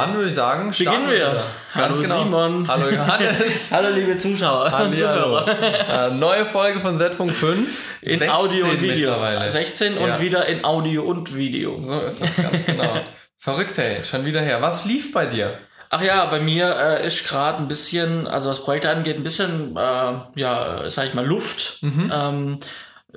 [0.00, 1.18] dann würde ich sagen, beginnen wir.
[1.18, 1.44] wir.
[1.74, 2.22] Ganz Hallo genau.
[2.22, 2.68] Simon.
[2.68, 3.68] Hallo Johannes.
[3.72, 4.90] Hallo liebe Zuschauer Hallo.
[4.90, 6.08] und Zuhörer.
[6.08, 7.94] Äh, neue Folge von Z-Funk 5.
[8.02, 8.94] In Audio und Video.
[8.94, 9.50] mittlerweile.
[9.50, 10.00] 16 Ja.
[10.00, 11.80] und wieder in Audio und Video.
[11.80, 13.00] So ist das ganz genau.
[13.38, 14.62] Verrückt, hey, schon wieder her.
[14.62, 15.58] Was lief bei dir?
[15.90, 19.76] Ach ja, bei mir äh, ist gerade ein bisschen, also was Projekte angeht, ein bisschen,
[19.76, 21.78] äh, ja, sag ich mal, Luft.
[21.82, 22.10] Mhm.
[22.12, 22.64] Ähm, äh,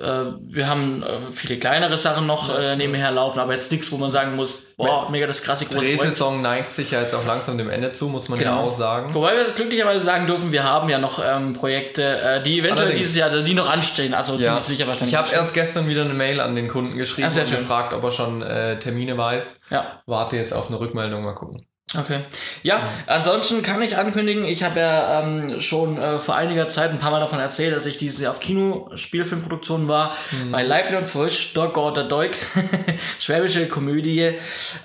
[0.00, 4.10] wir haben äh, viele kleinere Sachen noch äh, nebenher laufen, aber jetzt nichts, wo man
[4.12, 6.00] sagen muss, boah, mega das krasse große Projekt.
[6.02, 8.68] Drehsaison neigt sich ja jetzt auch langsam dem Ende zu, muss man ja Genau.
[8.68, 9.12] auch sagen.
[9.14, 13.00] Wobei wir glücklicherweise sagen dürfen, wir haben ja noch ähm, Projekte, äh, die eventuell Allerdings.
[13.00, 14.14] dieses Jahr, die noch anstehen.
[14.14, 14.42] Also Ja.
[14.58, 15.12] ziemlich sicher wahrscheinlich.
[15.12, 17.58] Ich habe erst gestern wieder eine Mail an den Kunden geschrieben sehr und schön.
[17.58, 19.56] gefragt, ob er schon äh, Termine weiß.
[19.70, 21.66] Ja, Warte jetzt auf eine Rückmeldung, mal gucken.
[21.96, 22.24] Okay.
[22.62, 26.98] Ja, ansonsten kann ich ankündigen, ich habe ja ähm, schon äh, vor einiger Zeit ein
[26.98, 30.14] paar Mal davon erzählt, dass ich dieses Jahr auf Kinospielfilmproduktion war.
[30.50, 32.32] Bei Leibniz und Frisch, Dog oder Deuk,
[33.18, 34.34] schwäbische Komödie.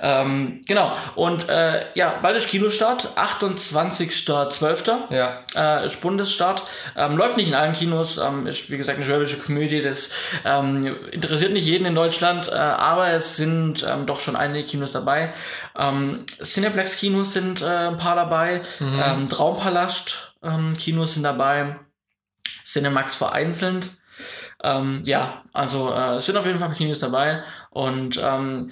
[0.02, 0.96] Ähm, genau.
[1.16, 4.94] Und äh, ja, bald ist Kinostart, 28.12.
[5.10, 6.64] Ja, äh, ist Bundesstart.
[6.96, 10.12] Ähm, läuft nicht in allen Kinos, ähm, ist wie gesagt eine schwäbische Komödie, das
[10.46, 14.92] ähm, interessiert nicht jeden in Deutschland, äh, aber es sind ähm, doch schon einige Kinos
[14.92, 15.34] dabei.
[15.78, 21.80] Ähm, Cineplex-Kinos sind äh, ein paar dabei, ähm, Traumpalast ähm, Kinos sind dabei,
[22.64, 23.90] Cinemax vereinzelt.
[24.64, 27.44] Ähm, ja, also äh, es sind auf jeden Fall Kinos dabei.
[27.70, 28.72] Und ähm,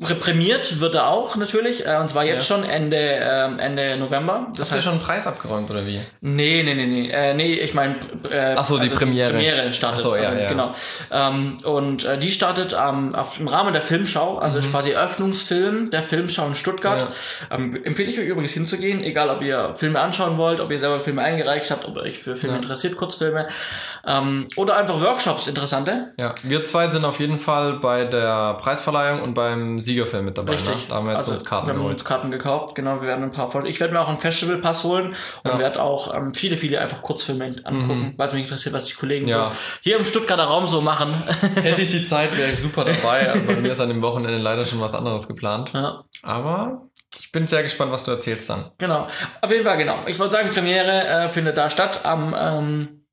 [0.00, 4.48] Prämiert wird er auch natürlich, äh, und zwar jetzt schon Ende, ähm, Ende November.
[4.56, 6.00] Das Habt ihr schon einen Preis abgeräumt oder wie?
[6.20, 7.08] Nee, nee, nee, nee.
[7.10, 7.94] Äh, nee, ich meine.
[8.28, 9.30] Äh, Ach so, die Premiere.
[9.30, 10.00] Premiere startet.
[10.00, 10.48] Ach so, ja, ähm, ja.
[10.48, 10.74] Genau.
[11.12, 15.90] Ähm, und äh, die startet ähm, auf, im Rahmen der Filmschau, also ist quasi Eröffnungsfilm
[15.90, 17.06] der Filmschau in Stuttgart.
[17.52, 21.00] Ähm, empfehle ich euch übrigens hinzugehen, egal ob ihr Filme anschauen wollt, ob ihr selber
[21.00, 22.62] Filme eingereicht habt, ob euch für Filme Ja.
[22.62, 23.46] interessiert, Kurzfilme.
[24.06, 26.12] Ähm, oder einfach Workshops, interessante.
[26.18, 30.52] Ja, wir zwei sind auf jeden Fall bei der Preisverleihung und beim Siegerfilm mit dabei.
[30.52, 30.74] Richtig.
[30.74, 30.82] Ne?
[30.88, 31.94] Da haben wir jetzt also, uns Karten wir haben geholt.
[31.94, 33.66] uns Karten gekauft, genau, wir werden ein paar Folgen.
[33.66, 35.58] Ich werde mir auch einen Festivalpass holen und Ja.
[35.58, 39.28] werde auch ähm, viele, viele einfach Kurzfilme angucken, weil es mich interessiert, was die Kollegen
[39.28, 39.50] Ja.
[39.50, 41.12] so hier im Stuttgarter Raum so machen.
[41.62, 43.30] Hätte ich die Zeit, wäre ich super dabei.
[43.30, 45.70] Aber bei mir ist an dem Wochenende leider schon was anderes geplant.
[45.72, 48.66] ja, Aber ich bin sehr gespannt, was du erzählst dann.
[48.78, 49.06] genau.
[49.40, 49.98] Auf jeden Fall, genau.
[50.06, 53.03] Ich wollte sagen, Premiere äh, findet da statt am ähm,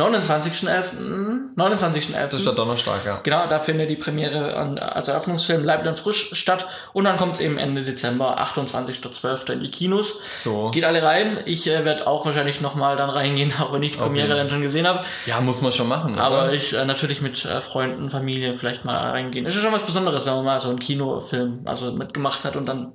[0.00, 1.56] 29.11.
[1.56, 2.12] 29.11.
[2.22, 3.18] Das ist der Donnerstag, ja.
[3.22, 6.66] Genau, da findet die Premiere an, als Eröffnungsfilm Leib und frisch statt.
[6.92, 9.52] Und dann kommt es eben Ende Dezember, 28.12.
[9.52, 10.20] in die Kinos.
[10.42, 10.70] So.
[10.70, 11.38] Geht alle rein.
[11.44, 14.36] Ich äh, werde auch wahrscheinlich nochmal dann reingehen, auch wenn ich die Premiere Okay.
[14.38, 15.00] dann schon gesehen habe.
[15.26, 16.18] Ja, muss man schon machen.
[16.18, 16.52] Aber oder?
[16.52, 19.46] ich äh, natürlich mit äh, Freunden, Familie vielleicht mal reingehen.
[19.46, 22.92] Ist schon was Besonderes, wenn man mal so einen Kinofilm also mitgemacht hat und dann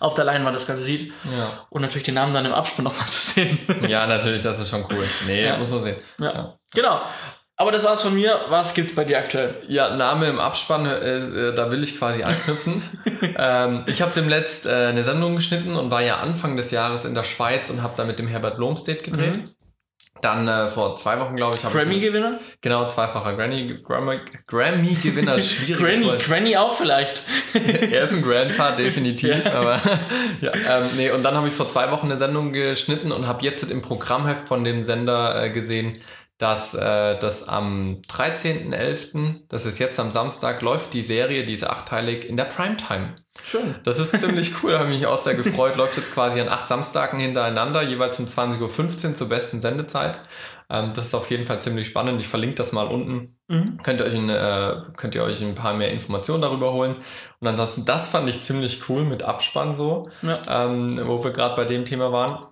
[0.00, 1.12] auf der Leinwand das Ganze sieht.
[1.36, 1.66] ja.
[1.70, 3.58] Und natürlich den Namen dann im Abspann nochmal zu sehen.
[3.88, 5.04] ja, natürlich, das ist schon cool.
[5.26, 5.56] Nee, Ja.
[5.56, 5.96] muss man sehen.
[6.20, 6.32] ja.
[6.32, 6.54] Ja.
[6.74, 7.00] Genau.
[7.60, 8.38] Aber das war's von mir.
[8.50, 9.56] Was gibt's bei dir aktuell?
[9.66, 12.80] Ja, Name im Abspann, äh, äh, da will ich quasi anknüpfen.
[13.36, 17.04] ähm, ich habe dem letzt äh, eine Sendung geschnitten und war ja Anfang des Jahres
[17.04, 19.38] in der Schweiz und habe da mit dem Herbert Blomstedt gedreht.
[19.38, 19.50] Mhm.
[20.20, 22.38] Dann äh, vor zwei Wochen, glaube ich, habe ich Grammy-Gewinner?
[22.60, 25.80] genau zweifacher Grammy Grammy Grammy Gewinner schwierig.
[25.80, 27.24] Granny, Granny auch vielleicht.
[27.54, 29.74] er ist ein Grandpa definitiv, aber
[30.40, 33.42] ja, ähm, nee und dann habe ich vor zwei Wochen eine Sendung geschnitten und habe
[33.42, 35.98] jetzt im Programmheft von dem Sender äh, gesehen,
[36.38, 41.64] dass äh, das am 13.11., das ist jetzt am Samstag, läuft die Serie, die ist
[41.68, 43.16] achteilig in der Primetime.
[43.42, 43.76] Schön.
[43.84, 45.76] Das ist ziemlich cool, habe mich auch sehr gefreut.
[45.76, 50.20] Läuft jetzt quasi an acht Samstagen hintereinander, jeweils um 20.15 Uhr zur besten Sendezeit.
[50.68, 52.20] Ähm, das ist auf jeden Fall ziemlich spannend.
[52.20, 53.38] Ich verlinke das mal unten.
[53.46, 53.78] Mhm.
[53.82, 56.96] Könnt ihr, euch ein, äh, könnt ihr euch ein paar mehr Informationen darüber holen.
[57.40, 60.40] Und ansonsten, das fand ich ziemlich cool mit Abspann so, Ja.
[60.66, 62.47] ähm, wo wir gerade bei dem Thema waren.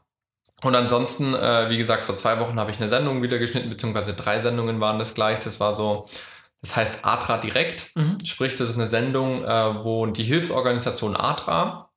[0.67, 4.15] Und ansonsten, äh, wie gesagt, vor zwei Wochen habe ich eine Sendung wieder geschnitten, beziehungsweise
[4.15, 5.39] drei Sendungen waren das gleich.
[5.39, 6.07] Das war so,
[6.61, 7.95] das heißt Atra Direkt.
[7.95, 8.19] Mhm.
[8.25, 11.91] Sprich, das ist eine Sendung, äh, wo die Hilfsorganisation ATRA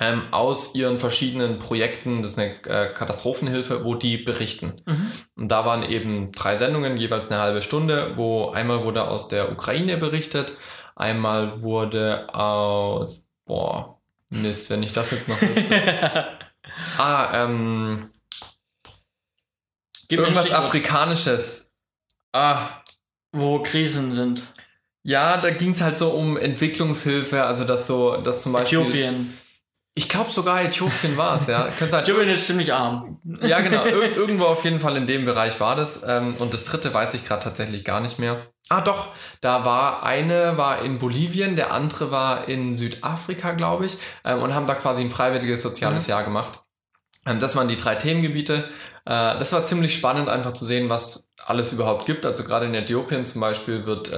[0.00, 4.82] ähm, aus ihren verschiedenen Projekten, das ist eine äh, Katastrophenhilfe, wo die berichten.
[4.84, 5.12] Mhm.
[5.36, 9.52] Und da waren eben drei Sendungen, jeweils eine halbe Stunde, wo einmal wurde aus der
[9.52, 10.54] Ukraine berichtet,
[10.96, 16.26] einmal wurde aus, boah, Mist, wenn ich das jetzt noch wüsste.
[16.96, 17.98] ah, ähm,
[20.08, 21.70] Gib irgendwas Afrikanisches.
[22.32, 22.68] Ah,
[23.32, 24.42] wo Krisen sind.
[25.02, 28.80] ja, da ging es halt so um Entwicklungshilfe, also dass so, dass zum Beispiel.
[28.80, 29.38] Äthiopien.
[29.94, 31.70] Ich glaube sogar Äthiopien war es, ja.
[31.78, 31.92] Sein.
[32.02, 33.20] Äthiopien ist ziemlich arm.
[33.42, 33.84] Ja, genau.
[33.84, 36.02] Ir irgendwo auf jeden Fall in dem Bereich war das.
[36.06, 38.46] Ähm, und das dritte weiß ich gerade tatsächlich gar nicht mehr.
[38.68, 39.08] Ah, doch.
[39.40, 44.54] Da war eine war in Bolivien, der andere war in Südafrika, glaube ich, ähm, und
[44.54, 46.10] haben da quasi ein freiwilliges soziales Mhm.
[46.10, 46.60] Jahr gemacht.
[47.28, 48.66] Ähm, das waren die drei Themengebiete.
[49.04, 52.26] Äh, das war ziemlich spannend, einfach zu sehen, was alles überhaupt gibt.
[52.26, 54.10] Also gerade in Äthiopien zum Beispiel wird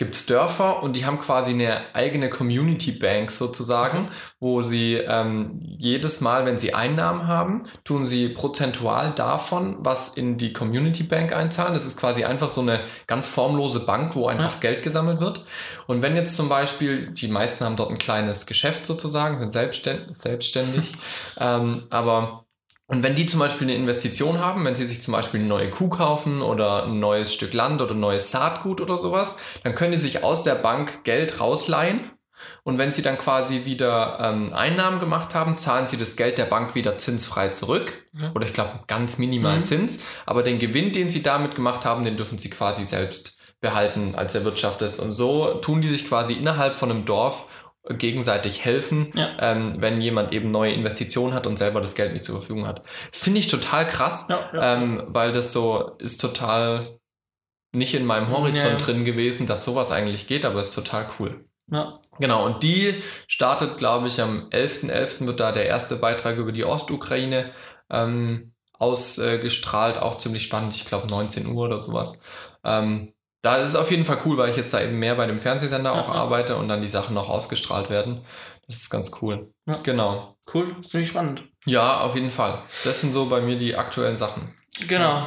[0.00, 4.08] äh, gibt's Dörfer und die haben quasi eine eigene Community Bank sozusagen,
[4.40, 10.38] wo sie ähm, jedes Mal, wenn sie Einnahmen haben, tun sie prozentual davon, was in
[10.38, 11.74] die Community Bank einzahlen.
[11.74, 14.60] Das ist quasi einfach so eine ganz formlose Bank, wo einfach Ja.
[14.60, 15.44] Geld gesammelt wird.
[15.86, 20.16] Und wenn jetzt zum Beispiel, die meisten haben dort ein kleines Geschäft sozusagen, sind selbstständig,
[20.16, 20.92] selbstständig
[21.38, 22.46] ähm, aber
[22.90, 25.70] und wenn die zum Beispiel eine Investition haben, wenn sie sich zum Beispiel eine neue
[25.70, 29.92] Kuh kaufen oder ein neues Stück Land oder ein neues Saatgut oder sowas, dann können
[29.92, 32.10] die sich aus der Bank Geld rausleihen.
[32.64, 36.46] Und wenn sie dann quasi wieder ähm, Einnahmen gemacht haben, zahlen sie das Geld der
[36.46, 38.04] Bank wieder zinsfrei zurück.
[38.12, 38.32] Ja.
[38.34, 39.64] Oder ich glaube ganz minimal Mhm.
[39.64, 40.00] Zins.
[40.26, 44.34] Aber den Gewinn, den sie damit gemacht haben, den dürfen sie quasi selbst behalten als
[44.34, 44.98] erwirtschaftet.
[44.98, 49.28] Und so tun die sich quasi innerhalb von einem Dorf gegenseitig helfen, Ja.
[49.40, 52.86] ähm, wenn jemand eben neue Investitionen hat und selber das Geld nicht zur Verfügung hat.
[53.10, 54.74] Finde ich total krass, Ja, ja.
[54.76, 56.98] ähm, weil das so ist total
[57.72, 61.44] nicht in meinem Horizont drin gewesen, dass sowas eigentlich geht, aber ist total cool.
[62.18, 62.96] Genau, und die
[63.28, 65.28] startet, glaube ich, am 11.11.
[65.28, 67.52] wird da der erste Beitrag über die Ostukraine
[67.88, 72.18] ähm, ausgestrahlt, auch ziemlich spannend, ich glaube 19 Uhr oder sowas.
[72.64, 75.26] Ähm, da ist es auf jeden Fall cool, weil ich jetzt da eben mehr bei
[75.26, 78.20] dem Fernsehsender auch arbeite und dann die Sachen noch ausgestrahlt werden.
[78.66, 79.52] Das ist ganz cool.
[79.66, 79.74] Ja.
[79.82, 80.36] Genau.
[80.52, 81.44] Cool, finde ich spannend.
[81.64, 82.62] Ja, auf jeden Fall.
[82.84, 84.54] Das sind so bei mir die aktuellen Sachen.
[84.88, 85.26] Genau.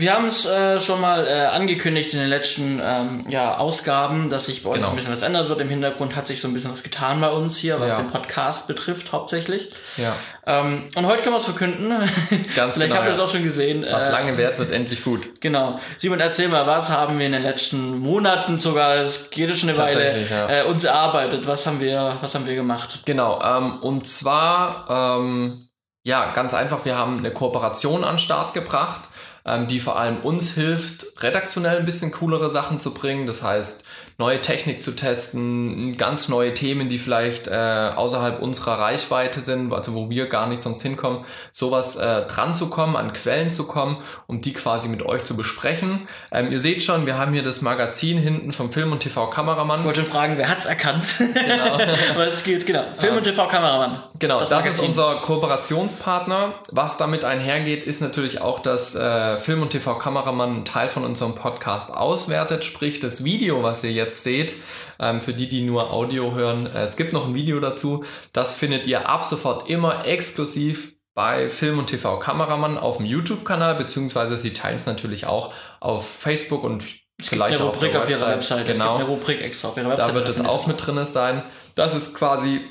[0.00, 4.46] Wir haben es äh, schon mal äh, angekündigt in den letzten ähm, ja, Ausgaben, dass
[4.46, 4.88] sich bei uns Genau.
[4.90, 5.60] ein bisschen was ändert wird.
[5.60, 7.98] Im Hintergrund hat sich so ein bisschen was getan bei uns hier, was Ja.
[7.98, 9.68] den Podcast betrifft hauptsächlich.
[9.98, 10.16] Ja,
[10.46, 11.90] Ähm, und heute können wir es verkünden.
[12.56, 12.94] ganz Vielleicht genau.
[12.96, 13.14] habt ihr ja.
[13.14, 13.84] es auch schon gesehen.
[13.88, 15.38] Was Äh, lange währt, wird endlich gut.
[15.42, 15.76] Genau.
[15.98, 19.76] Simon, erzähl mal, was haben wir in den letzten Monaten sogar, es geht schon eine
[19.78, 20.48] Weile, ja.
[20.48, 21.46] äh, uns erarbeitet?
[21.46, 23.02] Was haben wir, was haben wir gemacht?
[23.04, 24.86] Genau, ähm, und zwar,
[25.20, 25.68] ähm,
[26.02, 29.02] ja, ganz einfach, wir haben eine Kooperation an den Start gebracht,
[29.44, 33.26] ähm, die vor allem uns hilft, redaktionell ein bisschen coolere Sachen zu bringen.
[33.26, 33.84] Das heißt,
[34.20, 39.94] neue Technik zu testen, ganz neue Themen, die vielleicht äh, außerhalb unserer Reichweite sind, also
[39.94, 43.96] wo wir gar nicht sonst hinkommen, sowas äh, dran zu kommen, an Quellen zu kommen,
[44.26, 46.06] um die quasi mit euch zu besprechen.
[46.32, 49.80] Ähm, ihr seht schon, wir haben hier das Magazin hinten vom Film- und TV-Kameramann.
[49.80, 51.14] Ich wollte fragen, wer hat's erkannt?
[51.18, 51.78] Genau.
[52.16, 52.84] was es geht, genau.
[52.92, 54.02] Film- und TV-Kameramann.
[54.18, 54.88] Genau, das, ist Magazin.
[54.88, 56.56] unser Kooperationspartner.
[56.70, 61.34] Was damit einhergeht, ist natürlich auch, dass äh, Film- und TV-Kameramann einen Teil von unserem
[61.34, 64.54] Podcast auswertet, sprich das Video, was ihr jetzt seht,
[64.98, 66.66] ähm, für die, die nur Audio hören.
[66.66, 68.04] Äh, es gibt noch ein Video dazu.
[68.32, 74.38] Das findet ihr ab sofort immer exklusiv bei Film- und TV-Kameramann auf dem YouTube-Kanal, beziehungsweise
[74.38, 76.84] sie teilen es natürlich auch auf Facebook und
[77.20, 78.72] vielleicht eine auch Rubrik der auf ihrer Webseite.
[78.72, 78.72] Genau.
[78.72, 80.08] Es gibt eine Rubrik extra auf ihrer Webseite.
[80.08, 81.44] Da wird es auch mit drin sein.
[81.74, 82.62] Das ist quasi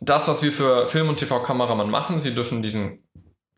[0.00, 2.20] das, was wir für Film- und TV-Kameramann machen.
[2.20, 3.06] Sie dürfen diesen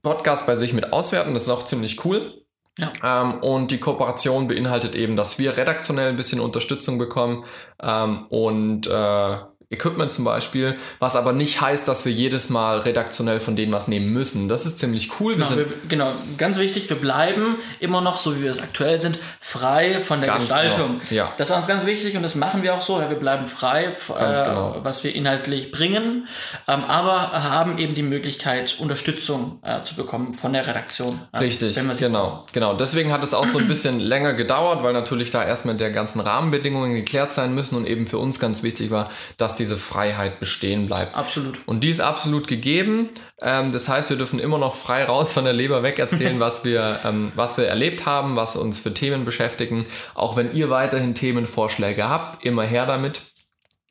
[0.02, 1.34] Podcast bei sich mit auswerten.
[1.34, 2.44] Das ist auch ziemlich cool.
[2.78, 3.22] Ja.
[3.22, 7.44] Ähm, und die Kooperation beinhaltet eben, dass wir redaktionell ein bisschen Unterstützung bekommen
[7.82, 9.36] ähm, und äh,
[9.70, 13.86] Equipment zum Beispiel, was aber nicht heißt, dass wir jedes Mal redaktionell von denen was
[13.86, 14.48] nehmen müssen.
[14.48, 15.32] Das ist ziemlich cool.
[15.36, 18.62] Wir Genau, sind wir, genau, ganz wichtig, wir bleiben immer noch, so wie wir es
[18.62, 21.00] aktuell sind, frei von der Ganz Gestaltung.
[21.10, 21.34] genau, ja.
[21.36, 22.98] Das war uns ganz wichtig und das machen wir auch so.
[22.98, 24.76] Ja, wir bleiben frei, äh, genau.
[24.80, 26.28] was wir inhaltlich bringen,
[26.66, 31.20] ähm, aber haben eben die Möglichkeit, Unterstützung äh, zu bekommen von der Redaktion.
[31.32, 32.72] äh, Richtig, wir genau, genau.
[32.74, 36.20] Deswegen hat es auch so ein bisschen länger gedauert, weil natürlich da erstmal der ganzen
[36.20, 40.86] Rahmenbedingungen geklärt sein müssen und eben für uns ganz wichtig war, dass diese Freiheit bestehen
[40.86, 41.14] bleibt.
[41.16, 41.60] Absolut.
[41.66, 43.08] Und die ist absolut gegeben.
[43.42, 46.64] Ähm, das heißt, wir dürfen immer noch frei raus von der Leber weg erzählen, was
[46.64, 49.86] wir, ähm, was wir erlebt haben, was uns für Themen beschäftigen.
[50.14, 53.22] Auch wenn ihr weiterhin Themenvorschläge habt, immer her damit.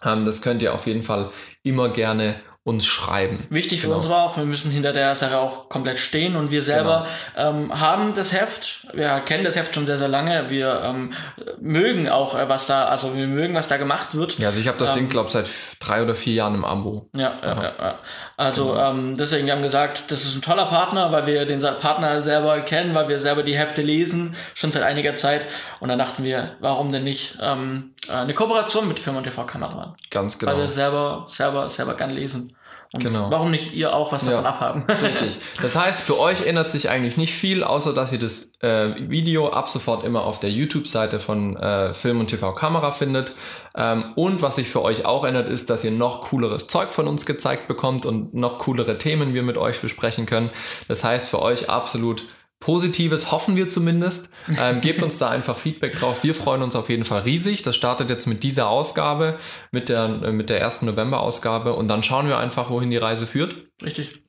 [0.03, 1.31] Ähm, das könnt ihr auf jeden Fall
[1.63, 3.45] immer gerne uns schreiben.
[3.49, 3.99] Wichtig für Genau.
[3.99, 7.49] uns war auch, wir müssen hinter der Sache auch komplett stehen und wir selber Genau.
[7.49, 11.13] ähm, haben das Heft, wir kennen das Heft schon sehr, sehr lange, wir ähm,
[11.59, 14.37] mögen auch, äh, was da, also wir mögen, was da gemacht wird.
[14.39, 15.49] Ja, also ich habe das Ähm, Ding, glaube seit
[15.79, 17.09] drei oder vier Jahren im Abo.
[17.15, 17.99] Ja, ja, ja, ja.
[18.37, 18.91] Also Genau.
[18.91, 22.59] ähm, deswegen wir haben gesagt, das ist ein toller Partner, weil wir den Partner selber
[22.61, 25.47] kennen, weil wir selber die Hefte lesen, schon seit einiger Zeit.
[25.79, 29.95] Und dann dachten wir, warum denn nicht ähm, äh, eine Kooperation mit Film und TV-Kameramann?
[30.11, 30.67] Ganz Weil wir genau.
[30.67, 32.55] selber, selber, selber gern lesen.
[32.93, 33.29] Und Genau.
[33.29, 34.49] warum nicht ihr auch was davon Ja.
[34.49, 34.83] abhaben?
[35.03, 35.39] Richtig.
[35.61, 39.49] Das heißt, für euch ändert sich eigentlich nicht viel, außer dass ihr das äh, Video
[39.49, 43.33] ab sofort immer auf der YouTube-Seite von äh, Film und TV Kamera findet.
[43.75, 47.07] Ähm, und was sich für euch auch ändert, ist, dass ihr noch cooleres Zeug von
[47.07, 50.49] uns gezeigt bekommt und noch coolere Themen wir mit euch besprechen können.
[50.87, 52.25] Das heißt, für euch absolut
[52.59, 54.31] Positives, hoffen wir zumindest.
[54.59, 56.23] Ähm, gebt uns da einfach Feedback drauf.
[56.23, 57.61] Wir freuen uns auf jeden Fall riesig.
[57.61, 59.37] Das startet jetzt mit dieser Ausgabe,
[59.71, 61.73] mit der, äh, mit der ersten November-Ausgabe.
[61.73, 64.23] Und dann schauen wir einfach, wohin die Reise führt Richtig.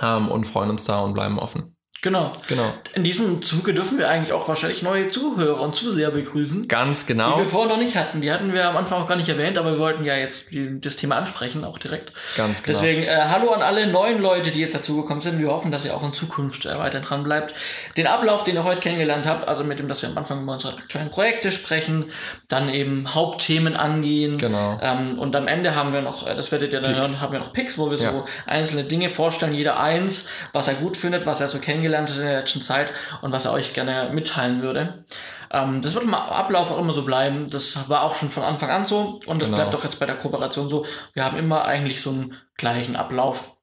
[0.00, 1.76] ähm, und freuen uns da und bleiben offen.
[2.02, 2.32] Genau.
[2.48, 2.72] Genau.
[2.94, 6.66] In diesem Zuge dürfen wir eigentlich auch wahrscheinlich neue Zuhörer und Zuseher begrüßen.
[6.66, 7.36] Ganz Die genau.
[7.38, 8.22] wir vorher noch nicht hatten.
[8.22, 10.80] Die hatten wir am Anfang auch gar nicht erwähnt, aber wir wollten ja jetzt die,
[10.80, 12.12] das Thema ansprechen, auch direkt.
[12.36, 12.78] Ganz genau.
[12.78, 15.38] Deswegen, äh, hallo an alle neuen Leute, die jetzt dazugekommen sind.
[15.38, 17.54] Wir hoffen, dass ihr auch in Zukunft äh, weiter dran bleibt.
[17.98, 20.54] Den Ablauf, den ihr heute kennengelernt habt, also mit dem, dass wir am Anfang über
[20.54, 22.06] unsere aktuellen Projekte sprechen,
[22.48, 24.38] dann eben Hauptthemen angehen.
[24.38, 24.78] Genau.
[24.82, 27.08] Ähm, und am Ende haben wir noch, äh, das werdet ihr dann Picks.
[27.08, 28.10] hören, haben wir noch Picks, wo wir Ja.
[28.12, 32.10] so einzelne Dinge vorstellen, jeder eins, was er gut findet, was er so kennengelernt hat
[32.10, 32.92] in der letzten Zeit
[33.22, 35.04] und was er euch gerne mitteilen würde.
[35.52, 37.46] Ähm, das wird im Ablauf auch immer so bleiben.
[37.48, 39.56] Das war auch schon von Anfang an so und das Genau.
[39.56, 40.84] bleibt auch jetzt bei der Kooperation so.
[41.14, 43.56] Wir haben immer eigentlich so einen gleichen Ablauf.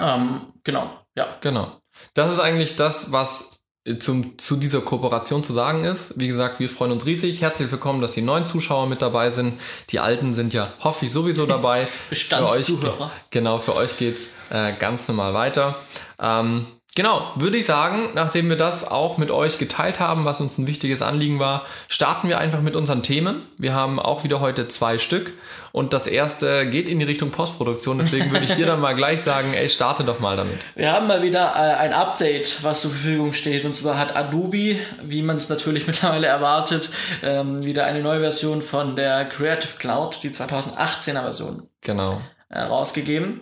[0.00, 1.26] Ähm, genau, ja.
[1.40, 1.80] Genau.
[2.14, 6.18] Das ist eigentlich das, was äh, zum, zu dieser Kooperation zu sagen ist.
[6.18, 7.40] Wie gesagt, wir freuen uns riesig.
[7.40, 9.60] Herzlich willkommen, dass die neuen Zuschauer mit dabei sind.
[9.90, 11.86] Die alten sind ja, hoffe ich, sowieso dabei.
[12.10, 13.10] Bestandszuhörer.
[13.30, 15.76] Genau, für euch geht's äh, ganz normal weiter.
[16.20, 20.58] Ähm, genau, würde ich sagen, nachdem wir das auch mit euch geteilt haben, was uns
[20.58, 23.42] ein wichtiges Anliegen war, starten wir einfach mit unseren Themen.
[23.58, 25.34] Wir haben auch wieder heute zwei Stück
[25.72, 27.98] und das erste geht in die Richtung Postproduktion.
[27.98, 30.58] Deswegen würde ich dir dann mal gleich sagen, ey, starte doch mal damit.
[30.74, 33.64] Wir haben mal wieder äh, ein Update, was zur Verfügung steht.
[33.64, 36.90] Und zwar hat Adobe, wie man es natürlich mittlerweile erwartet,
[37.22, 42.20] ähm, wieder eine neue Version von der Creative Cloud, die 2018er Version, Genau.
[42.50, 43.40] äh, rausgegeben.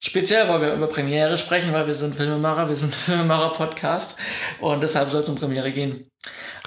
[0.00, 4.16] Speziell, weil wir über Premiere sprechen, weil wir sind Filmemacher, wir sind Filmemacher-Podcast
[4.60, 6.08] und deshalb soll es um Premiere gehen.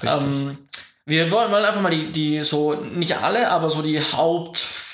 [0.02, 0.22] Richtig.
[0.22, 0.58] Ähm,
[1.04, 4.00] wir wollen, einfach mal die, die so, nicht alle, aber so die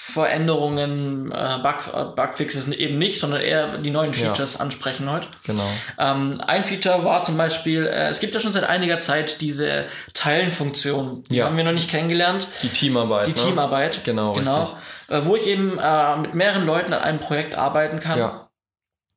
[0.09, 4.19] Hauptveränderungen, äh, Bug, äh, Bugfixes eben nicht, sondern eher die neuen Ja.
[4.27, 5.29] Features ansprechen heute.
[5.45, 5.67] Genau.
[5.99, 9.87] Ähm, ein Feature war zum Beispiel, äh, es gibt ja schon seit einiger Zeit diese
[10.15, 11.25] Teilen-Funktion.
[11.31, 11.47] Die Ja.
[11.47, 12.49] haben wir noch nicht kennengelernt.
[12.63, 13.27] Die Teamarbeit.
[13.27, 13.37] Die ne?
[13.37, 14.05] Teamarbeit.
[14.05, 14.61] Genau, genau.
[14.61, 14.79] richtig.
[15.09, 18.19] Äh, wo ich eben äh, mit mehreren Leuten an einem Projekt arbeiten kann.
[18.19, 18.48] Ja,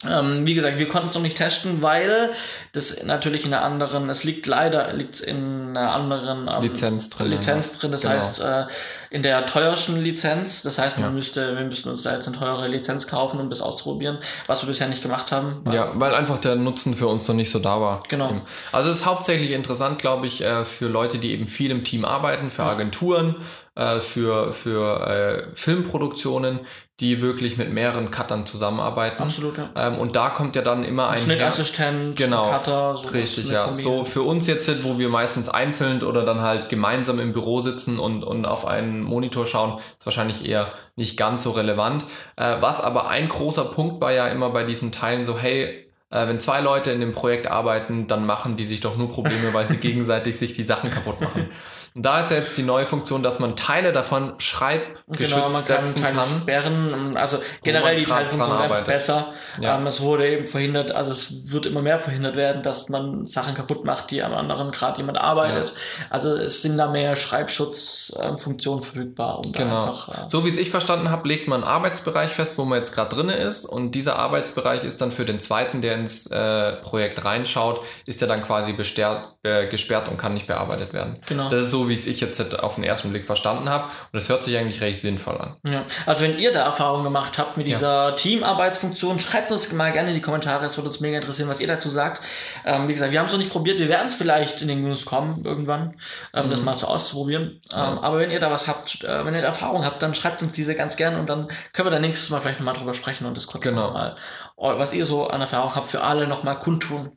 [0.10, 2.32] Ähm, wie gesagt, wir konnten es noch nicht testen, weil
[2.74, 7.28] das natürlich in einer anderen, es liegt leider liegt's in einer anderen ähm, Lizenz drin,
[7.30, 8.14] Lizenz drin, das Genau.
[8.16, 8.66] heißt äh,
[9.12, 10.64] in der teuersten Lizenz.
[10.64, 11.14] Das heißt, man Ja.
[11.14, 14.18] müsste, wir müssten uns da jetzt eine teure Lizenz kaufen, um das auszuprobieren,
[14.48, 15.64] was wir bisher nicht gemacht haben.
[15.72, 18.02] ja, weil einfach der Nutzen für uns noch nicht so da war.
[18.10, 18.42] Genau.
[18.72, 22.06] Also es ist hauptsächlich interessant, glaube ich, äh, für Leute, die eben viel im Team
[22.06, 23.36] arbeiten, für Agenturen,
[23.76, 26.60] äh, für, für äh, Filmproduktionen,
[27.00, 29.24] die wirklich mit mehreren Cuttern zusammenarbeiten.
[29.24, 29.70] Absolut, ja.
[29.76, 32.50] Ähm, und da kommt ja dann immer ein Schnittassistent, Genau.
[32.50, 33.74] Cutter, so Richtig, ja.
[33.74, 37.98] So für uns jetzt, wo wir meistens einzeln oder dann halt gemeinsam im Büro sitzen
[37.98, 42.06] und, und auf einen Monitor schauen, ist wahrscheinlich eher nicht ganz so relevant.
[42.36, 46.28] Äh, was aber ein großer Punkt war ja immer bei diesen Teilen so, hey, äh,
[46.28, 49.66] wenn zwei Leute in dem Projekt arbeiten, dann machen die sich doch nur Probleme, weil
[49.66, 51.50] sie gegenseitig sich die Sachen kaputt machen.
[51.94, 55.66] Und da ist ja jetzt die neue Funktion, dass man Teile davon schreibgeschützt Genau, man
[55.66, 56.28] kann setzen Teile kann.
[56.42, 59.34] sperren, also generell die Teilfunktion einfach besser.
[59.60, 59.78] Ja.
[59.78, 63.56] Ähm, es wurde eben verhindert, also es wird immer mehr verhindert werden, dass man Sachen
[63.56, 65.74] kaputt macht, die am anderen gerade jemand arbeitet.
[66.10, 69.88] Also es sind da mehr Schreibschutzfunktionen verfügbar, um Genau.
[69.88, 72.78] einfach äh, So wie es ich verstanden habe, legt man einen Arbeitsbereich fest, wo man
[72.80, 73.66] jetzt gerade drinne ist.
[73.66, 78.28] Und dieser Arbeitsbereich ist dann für den zweiten, der ins äh, Projekt reinschaut, ist er
[78.28, 81.18] dann quasi bestärkt, äh, gesperrt und kann nicht bearbeitet werden.
[81.28, 81.50] Genau.
[81.50, 83.86] Das ist so, wie es ich jetzt auf den ersten Blick verstanden habe.
[83.86, 85.58] Und das hört sich eigentlich recht sinnvoll an.
[85.68, 87.76] Ja, also wenn ihr da Erfahrungen gemacht habt mit Ja.
[87.76, 90.66] dieser Teamarbeitsfunktion, schreibt uns mal gerne in die Kommentare.
[90.66, 92.22] Es würde uns mega interessieren, was ihr dazu sagt.
[92.66, 93.80] Ähm, wie gesagt, wir haben es noch nicht probiert.
[93.80, 95.96] Wir werden es vielleicht in den News kommen irgendwann,
[96.34, 97.62] ähm, das mal so auszuprobieren.
[97.74, 100.42] Ähm, aber wenn ihr da was habt, äh, wenn ihr da Erfahrung habt, dann schreibt
[100.42, 103.26] uns diese ganz gerne und dann können wir da nächstes Mal vielleicht mal drüber sprechen
[103.26, 103.92] und das kurz Genau.
[103.92, 104.16] mal,
[104.62, 107.12] was ihr so an Erfahrung habt, für alle nochmal kundtun.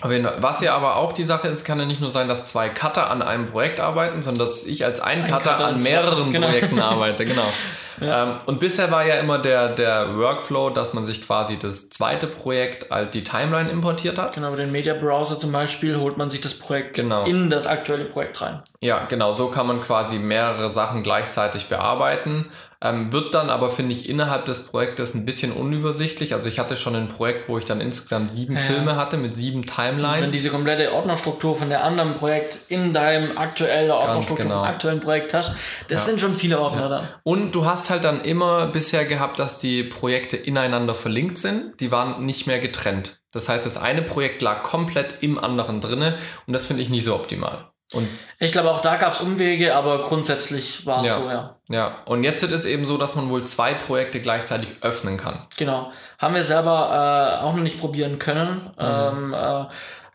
[0.00, 3.10] Was ja aber auch die Sache ist, kann ja nicht nur sein, dass zwei Cutter
[3.10, 5.90] an einem Projekt arbeiten, sondern dass ich als ein, Ein Cutter Cutter an an zwei-
[5.90, 6.46] mehreren genau.
[6.48, 7.26] Projekten arbeite.
[7.26, 7.42] Genau.
[8.00, 8.22] Ja.
[8.26, 12.26] Ähm, und bisher war ja immer der, der Workflow, dass man sich quasi das zweite
[12.26, 14.34] Projekt als die Timeline importiert hat.
[14.34, 17.24] Genau, über den Media Browser zum Beispiel holt man sich das Projekt Genau.
[17.24, 18.62] in das aktuelle Projekt rein.
[18.80, 22.46] Ja, genau, so kann man quasi mehrere Sachen gleichzeitig bearbeiten.
[22.80, 26.32] Ähm, wird dann aber, finde ich, innerhalb des Projektes ein bisschen unübersichtlich.
[26.34, 28.60] Also ich hatte schon ein Projekt, wo ich dann insgesamt sieben Ja.
[28.60, 30.30] Filme hatte mit sieben Wenn Timelines.
[30.30, 34.58] diese komplette Ordnerstruktur von der anderen Projekt in deinem aktuellen Ordnerstruktur genau.
[34.60, 35.56] vom aktuellen Projekt hast,
[35.88, 36.10] das Ja.
[36.12, 37.08] sind schon viele Ordner dann.
[37.24, 41.80] Und du hast halt dann immer bisher gehabt, dass die Projekte ineinander verlinkt sind.
[41.80, 43.20] Die waren nicht mehr getrennt.
[43.32, 47.00] Das heißt, das eine Projekt lag komplett im anderen drinne und das finde ich nie
[47.00, 47.66] so optimal.
[47.94, 48.06] Und
[48.38, 51.16] Ich glaube, auch da gab es Umwege, aber grundsätzlich war es Ja.
[51.18, 51.56] so, ja.
[51.68, 55.46] ja, und jetzt ist es eben so, dass man wohl zwei Projekte gleichzeitig öffnen kann.
[55.56, 55.90] Genau.
[56.18, 58.70] Haben wir selber äh, auch noch nicht probieren können.
[58.78, 59.32] Mhm.
[59.32, 59.64] Ähm, äh,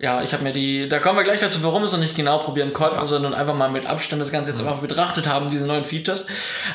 [0.04, 2.14] ja, ich habe mir die, da kommen wir gleich dazu, warum wir es noch nicht
[2.14, 3.06] genau probieren konnten, ja.
[3.06, 4.68] sondern einfach mal mit Abstand das Ganze jetzt mhm.
[4.68, 6.28] einfach betrachtet haben, diese neuen Features.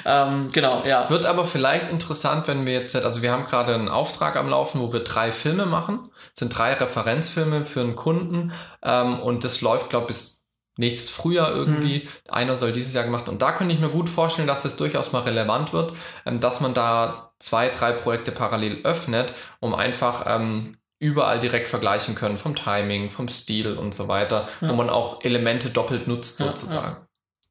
[0.07, 1.11] Ähm, genau, ja.
[1.11, 4.81] Wird aber vielleicht interessant, wenn wir jetzt, also wir haben gerade einen Auftrag am Laufen,
[4.81, 9.61] wo wir drei Filme machen, das sind drei Referenzfilme für einen Kunden ähm, und das
[9.61, 10.47] läuft, glaube ich, bis
[10.79, 12.05] nächstes Frühjahr irgendwie.
[12.05, 12.33] Mhm.
[12.33, 13.29] Einer soll dieses Jahr gemacht.
[13.29, 15.93] Und da könnte ich mir gut vorstellen, dass das durchaus mal relevant wird,
[16.25, 22.15] ähm, dass man da zwei, drei Projekte parallel öffnet, um einfach ähm, überall direkt vergleichen
[22.15, 24.69] können, vom Timing, vom Stil und so weiter, ja.
[24.69, 26.97] wo man auch Elemente doppelt nutzt sozusagen.
[26.97, 27.07] Ja.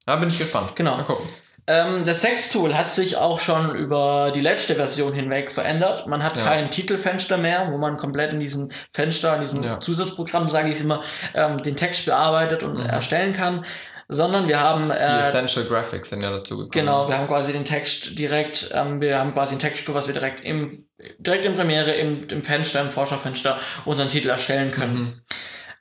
[0.06, 0.76] Da bin ich gespannt.
[0.76, 0.98] Genau.
[0.98, 1.28] Mal gucken.
[1.70, 6.08] Ähm, das Texttool hat sich auch schon über die letzte Version hinweg verändert.
[6.08, 6.44] Man hat ja.
[6.44, 9.80] kein Titelfenster mehr, wo man komplett in diesem Fenster, in diesem ja.
[9.80, 12.86] Zusatzprogramm, sage ich immer, ähm, den Text bearbeitet und mhm.
[12.86, 13.66] erstellen kann
[14.10, 16.72] sondern wir haben äh, die Essential Graphics sind ja dazu gekommen.
[16.72, 20.14] Genau, wir haben quasi den Text direkt, ähm, wir haben quasi ein Texttool, was wir
[20.14, 20.87] direkt im
[21.20, 24.96] direkt in Premiere im, im Fenster, im Forscherfenster unseren Titel erstellen können.
[24.96, 25.22] Mhm.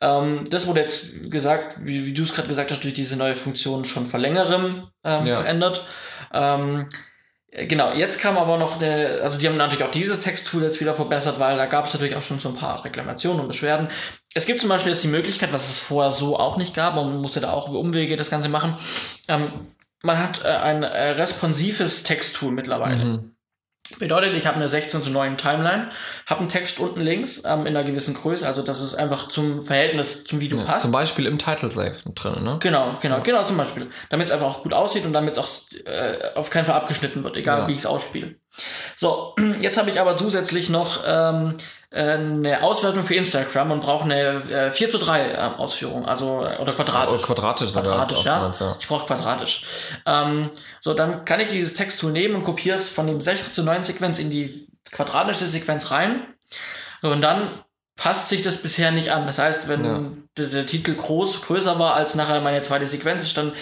[0.01, 3.35] Ähm, das wurde jetzt gesagt, wie, wie du es gerade gesagt hast, durch diese neue
[3.35, 5.41] Funktion schon vor längerem ähm, ja.
[5.41, 5.87] verändert.
[6.33, 6.87] Ähm,
[7.53, 10.95] Genau, jetzt kam aber noch eine, also die haben natürlich auch dieses Texttool jetzt wieder
[10.95, 13.89] verbessert, weil da gab es natürlich auch schon so ein paar Reklamationen und Beschwerden.
[14.35, 17.17] Es gibt zum Beispiel jetzt die Möglichkeit, was es vorher so auch nicht gab, man
[17.17, 18.77] musste da auch über Umwege das Ganze machen.
[19.29, 19.69] Ähm,
[20.03, 23.05] man hat äh, ein äh, responsives Texttool mittlerweile.
[23.05, 23.36] Mhm.
[23.99, 25.87] Bedeutet, ich habe eine 16 zu 9 Timeline,
[26.27, 29.63] habe einen Text unten links ähm, in einer gewissen Größe, also dass es einfach zum
[29.63, 30.83] Verhältnis zum Video ja, passt.
[30.83, 32.59] Zum Beispiel im Title Slave drin, ne?
[32.61, 33.23] Genau, genau, ja.
[33.23, 33.89] genau, zum Beispiel.
[34.11, 35.49] Damit es einfach auch gut aussieht und damit es auch
[35.85, 37.69] äh, auf keinen Fall abgeschnitten wird, egal ja.
[37.69, 38.35] wie ich es ausspiele.
[38.97, 41.55] So, jetzt habe ich aber zusätzlich noch ähm,
[41.91, 46.75] eine Auswertung für Instagram und brauche eine äh, 4 zu 3 äh, Ausführung, also oder
[46.75, 47.23] quadratisch.
[47.23, 48.51] Oh, quadratisch, quadratisch ja.
[48.51, 48.77] ja.
[48.79, 49.65] Ich brauche quadratisch.
[50.05, 53.63] Ähm, so, dann kann ich dieses Texttool nehmen und kopiere es von dem 16 zu
[53.63, 56.23] 9 Sequenz in die quadratische Sequenz rein.
[57.03, 57.63] So, und dann
[57.97, 59.27] passt sich das bisher nicht an.
[59.27, 60.01] Das heißt, wenn ja.
[60.37, 63.53] der, der, Titel groß, größer war als nachher meine zweite Sequenz ist, dann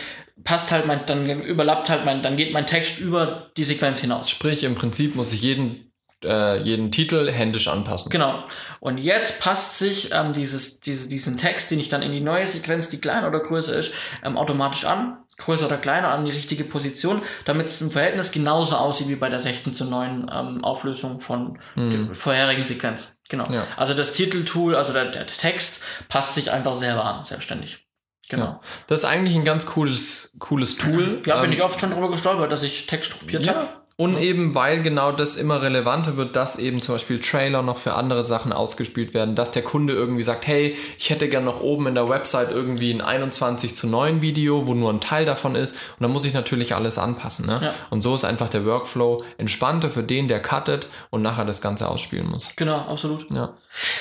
[0.43, 4.31] passt halt mein, dann überlappt halt mein, dann geht mein Text über die Sequenz hinaus.
[4.31, 5.93] Sprich, im Prinzip muss ich jeden
[6.25, 8.11] äh, jeden Titel händisch anpassen.
[8.11, 8.45] Genau.
[8.81, 12.47] Und jetzt passt sich ähm, dieses, diese, diesen Text, den ich dann in die neue
[12.47, 15.19] Sequenz, die kleiner oder größer ist, ähm, automatisch an.
[15.37, 19.29] Größer oder kleiner an die richtige Position, damit es im Verhältnis genauso aussieht wie bei
[19.29, 21.91] der 16 zu 9 ähm, Auflösung von hm.
[21.91, 23.21] der vorherigen Sequenz.
[23.29, 23.51] Genau.
[23.51, 23.67] Ja.
[23.77, 27.84] Also das Titeltool, also der, der Text passt sich einfach selber an, selbstständig.
[28.29, 28.45] Genau.
[28.45, 28.61] Ja.
[28.87, 31.23] Das ist eigentlich ein ganz cooles, cooles Tool.
[31.27, 33.69] Ja, bin ähm, ich oft schon drüber gestolpert, dass ich Text kopiert ja, habe.
[33.97, 37.95] Und eben, weil genau das immer relevanter wird, dass eben zum Beispiel Trailer noch für
[37.95, 41.87] andere Sachen ausgespielt werden, dass der Kunde irgendwie sagt, hey, ich hätte gern noch oben
[41.87, 45.75] in der Website irgendwie ein 21 zu 9 Video, wo nur ein Teil davon ist.
[45.75, 47.47] Und dann muss ich natürlich alles anpassen.
[47.47, 47.57] Ne?
[47.63, 47.75] Ja.
[47.91, 51.89] Und so ist einfach der Workflow entspannter für den, der cuttet und nachher das Ganze
[51.89, 52.53] ausspielen muss.
[52.57, 53.31] Genau, absolut.
[53.31, 53.55] Ja.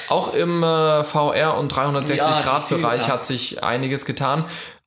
[0.10, 4.45] Auch im äh, VR und 360-Grad-Bereich hat sich einiges getan.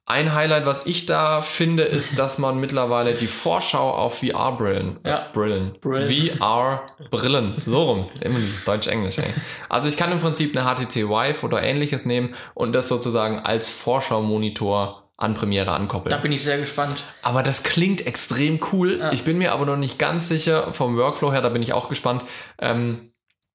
[0.09, 5.11] Ein Highlight, was ich da finde, ist, dass man mittlerweile die Vorschau auf VR-Brillen, äh,
[5.11, 5.27] ja.
[5.33, 9.35] Brillen, VR-Brillen, so rum, immer dieses Deutsch-Englisch, ey.
[9.69, 13.69] Also ich kann im Prinzip eine HTC Vive oder ähnliches nehmen und das sozusagen als
[13.69, 16.15] Vorschau-Monitor an Premiere ankoppeln.
[16.15, 17.03] Da bin ich sehr gespannt.
[17.23, 18.99] Aber das klingt extrem cool.
[19.01, 19.13] Ja.
[19.13, 21.89] Ich bin mir aber noch nicht ganz sicher vom Workflow her, da bin ich auch
[21.89, 22.25] gespannt,
[22.61, 23.11] ähm,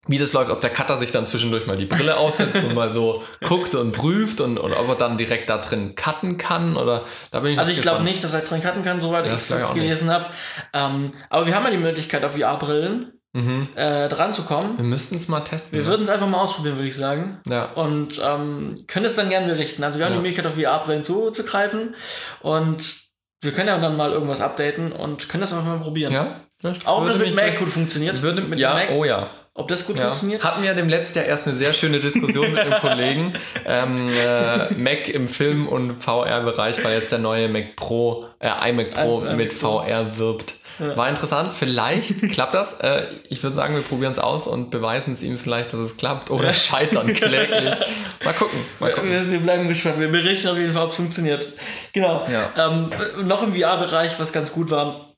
[0.08, 2.92] wie das läuft, ob der Cutter sich dann zwischendurch mal die Brille aufsetzt und mal
[2.92, 7.06] so guckt und prüft und, und ob er dann direkt da drin cutten kann oder
[7.30, 9.52] da bin ich Also ich glaube nicht, dass er drin cutten kann, soweit ja, ich
[9.52, 10.26] es gelesen habe.
[10.74, 13.70] Ähm, aber wir haben ja die Möglichkeit auf VR-Brillen mhm.
[13.76, 14.76] äh, dran zu kommen.
[14.78, 15.78] Wir müssten es mal testen.
[15.78, 15.90] Wir ja.
[15.90, 17.40] würden es einfach mal ausprobieren, würde ich sagen.
[17.48, 17.66] Ja.
[17.74, 19.84] Und ähm, können es dann gerne berichten.
[19.84, 20.20] Also wir haben ja.
[20.20, 21.96] die Möglichkeit auf VR-Brillen zuzugreifen
[22.42, 23.02] und
[23.42, 26.12] wir können ja dann mal irgendwas updaten und können das einfach mal probieren.
[26.12, 26.42] Ja.
[26.62, 28.22] Das Auch wenn es mit Mac gut funktioniert.
[28.22, 28.92] Würde mit ja, Mac.
[28.92, 29.32] Oh ja.
[29.54, 30.04] Ob das gut ja.
[30.04, 30.44] funktioniert?
[30.46, 33.32] Hatten wir dem letzten Jahr erst eine sehr schöne Diskussion mit einem Kollegen.
[33.64, 38.92] Ähm, äh, Mac im Film- und VR-Bereich, weil jetzt der neue Mac Pro, äh, iMac
[38.92, 40.56] Pro ein mit VR wirbt.
[40.80, 40.98] Ja.
[40.98, 41.54] War interessant.
[41.54, 42.80] Vielleicht klappt das.
[42.80, 45.98] Äh, ich würde sagen, wir probieren es aus und beweisen es ihm vielleicht, dass es
[45.98, 47.76] klappt oder scheitern kläglich.
[48.24, 48.60] Mal gucken.
[48.80, 49.32] Mal gucken.
[49.32, 50.00] Wir, bleiben gespannt.
[50.00, 51.54] Wir berichten auf jeden Fall, ob es funktioniert.
[51.94, 52.26] Genau.
[52.32, 52.52] Ja.
[52.58, 52.90] Ähm,
[53.24, 55.11] noch im VR-Bereich, was ganz gut war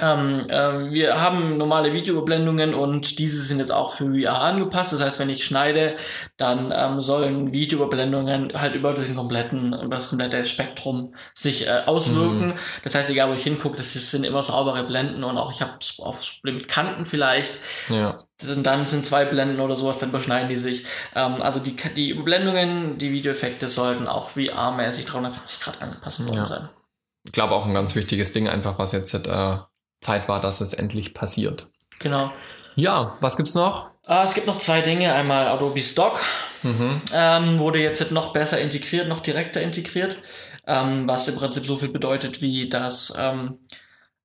[0.00, 4.92] ähm, ähm, wir haben normale Videoüberblendungen und diese sind jetzt auch für VR angepasst.
[4.92, 5.96] Das heißt, wenn ich schneide,
[6.36, 12.48] dann ähm, sollen Videoüberblendungen halt über den kompletten, über das komplette Spektrum sich äh, auswirken.
[12.48, 12.54] Mhm.
[12.84, 15.78] Das heißt, egal wo ich hingucke, das sind immer saubere Blenden und auch ich habe
[15.98, 17.58] Problem mit Kanten vielleicht.
[17.88, 18.24] Ja.
[18.40, 20.84] Und dann sind zwei Blenden oder sowas, dann überschneiden die sich.
[21.14, 26.46] Ähm, also die, die Überblendungen, die Videoeffekte sollten auch VR-mäßig 360 Grad angepasst worden ja.
[26.46, 26.68] sein.
[27.24, 29.58] Ich glaube auch ein ganz wichtiges Ding einfach, was jetzt äh,
[30.00, 31.68] Zeit war, dass es endlich passiert.
[31.98, 32.32] Genau.
[32.74, 33.90] Ja, was gibt's noch?
[34.08, 35.12] Uh, es gibt noch zwei Dinge.
[35.12, 36.20] Einmal Adobe Stock.
[36.62, 37.02] Mhm.
[37.12, 40.18] Ähm, wurde jetzt noch besser integriert, noch direkter integriert,
[40.66, 43.58] ähm, was im Prinzip so viel bedeutet, wie dass, ähm,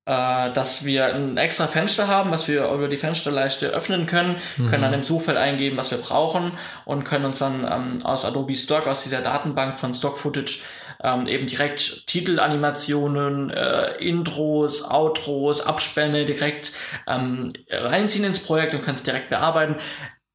[0.06, 4.68] äh, dass wir ein extra Fenster haben, was wir über die Fensterleiste öffnen können, mhm.
[4.68, 6.52] können dann im Suchfeld eingeben, was wir brauchen
[6.86, 10.64] und können uns dann ähm, aus Adobe Stock, aus dieser Datenbank von Stock Footage
[11.02, 16.74] ähm, eben direkt Titelanimationen, äh, Intros, Outros, Abspänne direkt
[17.08, 19.76] ähm, reinziehen ins Projekt und kann es direkt bearbeiten.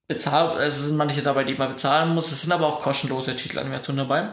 [0.06, 2.32] Bezahl es sind manche dabei, die man bezahlen muss.
[2.32, 4.30] Es sind aber auch kostenlose Titelanimationen dabei.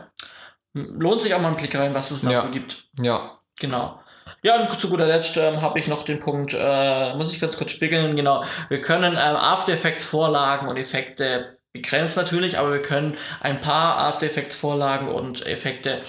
[0.73, 2.49] Lohnt sich auch mal einen Blick rein, was es dafür ja.
[2.49, 2.85] gibt.
[3.01, 3.33] Ja.
[3.59, 3.99] Genau.
[4.43, 7.57] Ja, und zu guter Letzt ähm, habe ich noch den Punkt, äh, muss ich ganz
[7.57, 8.43] kurz spiegeln, genau.
[8.69, 13.97] Wir können ähm, After Effects Vorlagen und Effekte begrenzt natürlich, aber wir können ein paar
[13.97, 16.01] After Effects Vorlagen und Effekte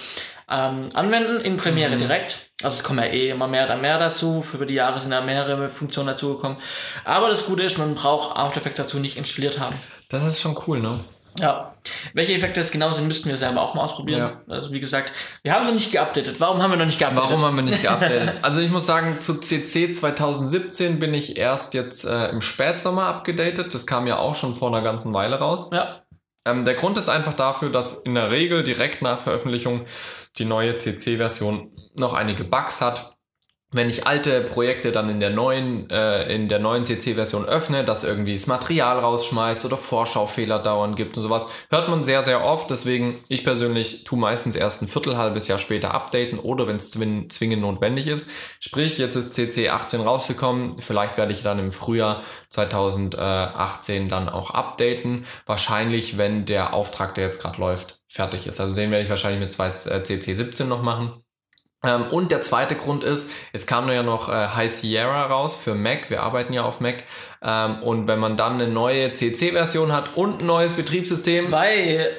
[0.48, 2.00] ähm, anwenden in Premiere mhm.
[2.00, 2.50] direkt.
[2.62, 4.42] Also es kommen ja eh immer mehr und mehr dazu.
[4.42, 6.58] Für die Jahre sind ja mehrere Funktionen dazugekommen.
[7.04, 9.74] Aber das Gute ist, man braucht After Effects dazu nicht installiert haben.
[10.08, 11.00] Das ist schon cool, ne?
[11.40, 11.74] Ja.
[12.14, 14.32] Welche Effekte es genau sind, müssten wir selber auch mal ausprobieren.
[14.48, 14.54] Ja.
[14.54, 16.36] Also wie gesagt, wir haben sie nicht geupdatet.
[16.38, 17.30] Warum haben wir noch nicht geupdatet?
[17.30, 18.34] Warum haben wir nicht geupdatet?
[18.42, 23.74] also ich muss sagen, zu CC 2017 bin ich erst jetzt äh, im Spätsommer abgedatet.
[23.74, 25.70] Das kam ja auch schon vor einer ganzen Weile raus.
[25.72, 26.02] Ja.
[26.44, 29.86] Ähm, der Grund ist einfach dafür, dass in der Regel direkt nach Veröffentlichung
[30.38, 33.15] die neue CC-Version noch einige Bugs hat
[33.72, 38.04] wenn ich alte Projekte dann in der neuen, äh, in der neuen CC-Version öffne, dass
[38.04, 42.70] irgendwie das Material rausschmeißt oder Vorschaufehler dauernd gibt und sowas, hört man sehr, sehr oft.
[42.70, 46.90] Deswegen, ich persönlich tue meistens erst ein Viertel, halbes Jahr später updaten oder wenn es
[46.90, 48.28] zwingend notwendig ist.
[48.60, 50.78] Sprich, jetzt ist CC 18 rausgekommen.
[50.78, 55.26] Vielleicht werde ich dann im Frühjahr 2018 dann auch updaten.
[55.44, 58.60] Wahrscheinlich, wenn der Auftrag, der jetzt gerade läuft, fertig ist.
[58.60, 61.20] Also den werde ich wahrscheinlich mit zwei äh, CC 17 noch machen.
[61.86, 65.74] Ähm, und der zweite Grund ist, es kam ja noch äh, High Sierra raus für
[65.74, 66.10] Mac.
[66.10, 67.04] Wir arbeiten ja auf Mac.
[67.42, 71.44] Ähm, und wenn man dann eine neue CC-Version hat und ein neues Betriebssystem.
[71.46, 72.10] Zwei,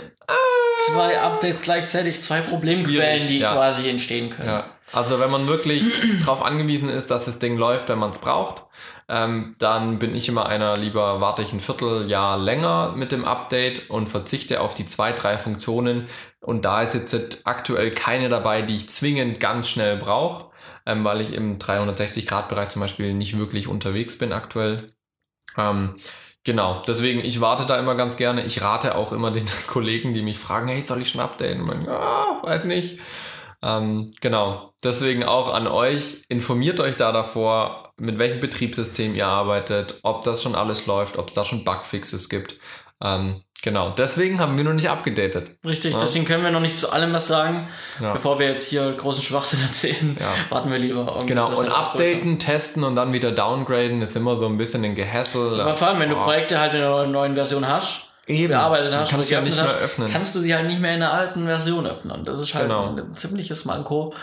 [0.88, 3.54] zwei Updates gleichzeitig, zwei Problemquellen, die ja.
[3.54, 4.50] quasi entstehen können.
[4.50, 4.72] Ja.
[4.94, 5.84] Also wenn man wirklich
[6.20, 8.64] darauf angewiesen ist, dass das Ding läuft, wenn man es braucht,
[9.10, 13.90] ähm, dann bin ich immer einer, lieber warte ich ein Vierteljahr länger mit dem Update
[13.90, 16.08] und verzichte auf die zwei, drei Funktionen.
[16.42, 20.52] Und da ist jetzt aktuell keine dabei, die ich zwingend ganz schnell brauche,
[20.86, 24.88] ähm, weil ich im 360-Grad-Bereich zum Beispiel nicht wirklich unterwegs bin aktuell.
[25.58, 25.96] Ähm,
[26.48, 28.46] Genau, deswegen, ich warte da immer ganz gerne.
[28.46, 31.62] Ich rate auch immer den Kollegen, die mich fragen, hey, soll ich schon updaten?
[31.62, 33.02] Man, ja, weiß nicht.
[33.62, 40.00] Ähm, genau, deswegen auch an euch, informiert euch da davor, mit welchem Betriebssystem ihr arbeitet,
[40.04, 42.56] ob das schon alles läuft, ob es da schon Bugfixes gibt.
[43.02, 45.52] Ähm, genau, deswegen haben wir noch nicht abgedatet.
[45.66, 46.00] Richtig, ja?
[46.00, 47.68] deswegen können wir noch nicht zu allem was sagen.
[48.02, 48.14] Ja.
[48.14, 50.28] Bevor wir jetzt hier großen Schwachsinn erzählen, ja.
[50.50, 51.20] warten wir lieber.
[51.26, 55.62] Genau, und updaten, testen und dann wieder downgraden ist immer so ein bisschen ein Gehässel.
[55.62, 56.16] Aber vor allem, wenn oh.
[56.16, 58.50] du Projekte halt in einer neuen Version hast, Eben.
[58.50, 60.10] bearbeitet hast, kannst du ja nicht mehr öffnen.
[60.12, 62.26] kannst du sie halt nicht mehr in der alten Version öffnen.
[62.26, 62.90] Das ist halt genau.
[62.90, 64.14] ein ziemliches Manko,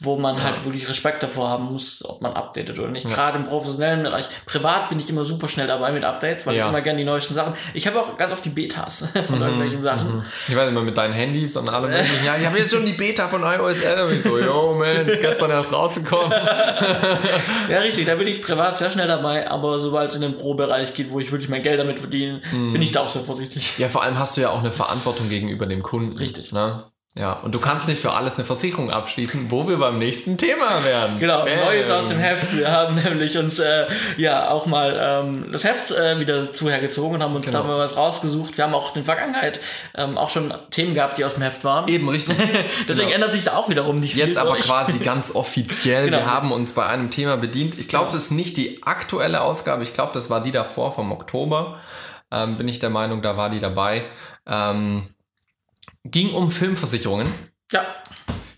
[0.00, 0.50] wo man halt ja.
[0.56, 3.08] halt wirklich Respekt davor haben muss, ob man updatet oder nicht.
[3.08, 3.14] Ja.
[3.14, 4.24] Gerade im professionellen Bereich.
[4.44, 6.64] Privat bin ich immer super schnell dabei mit Updates, weil ja.
[6.64, 7.54] ich immer gerne die neuesten Sachen.
[7.74, 9.42] Ich habe auch ganz oft die Betas von mhm.
[9.44, 10.16] irgendwelchen Sachen.
[10.16, 10.22] Mhm.
[10.48, 11.92] Ich weiß immer mit deinen Handys und allem.
[12.26, 14.18] ja, ich habe jetzt schon die Beta von iOS 11.
[14.18, 16.32] Ich so, yo, man, ist gestern erst rausgekommen.
[17.70, 18.06] ja, richtig.
[18.06, 21.20] Da bin ich privat sehr schnell dabei, aber sobald es in den Pro-Bereich geht, wo
[21.20, 22.72] ich wirklich mein Geld damit verdiene, mhm.
[22.72, 23.78] bin ich da auch sehr vorsichtig vorsichtig.
[23.78, 26.16] Ja, vor allem hast du ja auch eine Verantwortung gegenüber dem Kunden.
[26.16, 26.52] Richtig.
[26.52, 26.84] Ne?
[27.16, 30.82] Ja, und du kannst nicht für alles eine Versicherung abschließen, wo wir beim nächsten Thema
[30.82, 31.16] werden.
[31.20, 31.60] Genau, Bam.
[31.60, 32.56] Neues aus dem Heft.
[32.56, 33.84] Wir haben nämlich uns äh,
[34.16, 37.62] ja auch mal ähm, das Heft äh, wieder zuhergezogen und haben uns genau.
[37.62, 38.56] da mal was rausgesucht.
[38.56, 39.60] Wir haben auch in der Vergangenheit
[39.94, 41.86] ähm, auch schon Themen gehabt, die aus dem Heft waren.
[41.86, 42.36] Eben, richtig.
[42.88, 43.14] Deswegen genau.
[43.14, 44.26] ändert sich da auch wiederum nicht viel.
[44.26, 46.06] Jetzt aber quasi ganz offiziell.
[46.06, 46.16] genau.
[46.16, 47.78] Wir haben uns bei einem Thema bedient.
[47.78, 48.16] Ich glaube, genau.
[48.16, 49.84] das ist nicht die aktuelle Ausgabe.
[49.84, 51.78] Ich glaube, das war die davor vom Oktober
[52.34, 54.04] ähm, bin ich der Meinung, da war die dabei.
[54.46, 55.14] Ähm,
[56.04, 57.28] ging um Filmversicherungen.
[57.72, 57.84] Ja.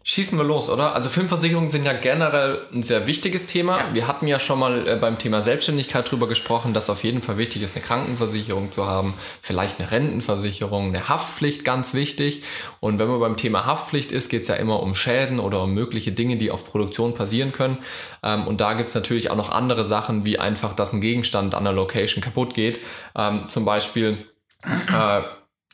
[0.08, 0.94] Schießen wir los, oder?
[0.94, 3.76] Also Filmversicherungen sind ja generell ein sehr wichtiges Thema.
[3.76, 3.84] Ja.
[3.94, 7.38] Wir hatten ja schon mal äh, beim Thema Selbstständigkeit drüber gesprochen, dass auf jeden Fall
[7.38, 12.44] wichtig ist, eine Krankenversicherung zu haben, vielleicht eine Rentenversicherung, eine Haftpflicht, ganz wichtig.
[12.78, 15.74] Und wenn man beim Thema Haftpflicht ist, geht es ja immer um Schäden oder um
[15.74, 17.78] mögliche Dinge, die auf Produktion passieren können.
[18.22, 21.52] Ähm, und da gibt es natürlich auch noch andere Sachen, wie einfach, dass ein Gegenstand
[21.56, 22.78] an der Location kaputt geht.
[23.18, 24.24] Ähm, zum Beispiel
[24.62, 25.22] äh,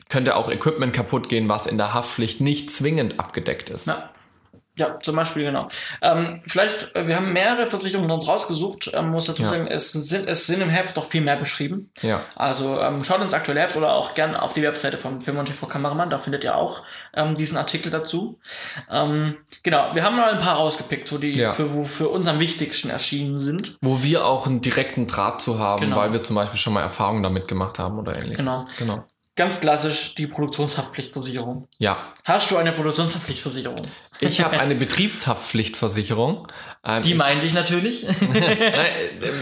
[0.09, 3.85] könnte auch Equipment kaputt gehen, was in der Haftpflicht nicht zwingend abgedeckt ist.
[3.85, 4.09] Ja.
[4.75, 5.67] Ja, zum Beispiel, genau.
[6.01, 9.49] Ähm, vielleicht, äh, wir haben mehrere Versicherungen uns rausgesucht, ähm, muss dazu ja.
[9.49, 11.91] sagen, es sind, es sind im Heft doch viel mehr beschrieben.
[12.01, 12.21] Ja.
[12.35, 15.45] Also ähm, schaut ins aktuelle Heft oder auch gern auf die Webseite von Film und
[15.45, 16.81] TV Kameramann, da findet ihr auch
[17.13, 18.39] ähm, diesen Artikel dazu.
[18.89, 21.53] Ähm, genau, wir haben mal ein paar rausgepickt, so die ja.
[21.53, 23.77] für, wo für uns am wichtigsten erschienen sind.
[23.81, 25.97] Wo wir auch einen direkten Draht zu haben, genau.
[25.97, 28.37] weil wir zum Beispiel schon mal Erfahrungen damit gemacht haben oder ähnliches.
[28.37, 28.65] Genau.
[28.79, 29.03] genau.
[29.35, 31.67] ganz klassisch die Produktionshaftpflichtversicherung.
[31.77, 32.07] Ja.
[32.23, 33.81] Hast du eine Produktionshaftpflichtversicherung?
[34.27, 36.47] Ich habe eine Betriebshaftpflichtversicherung.
[36.85, 38.05] Ähm, die meinte ich natürlich.
[38.33, 38.91] Nein,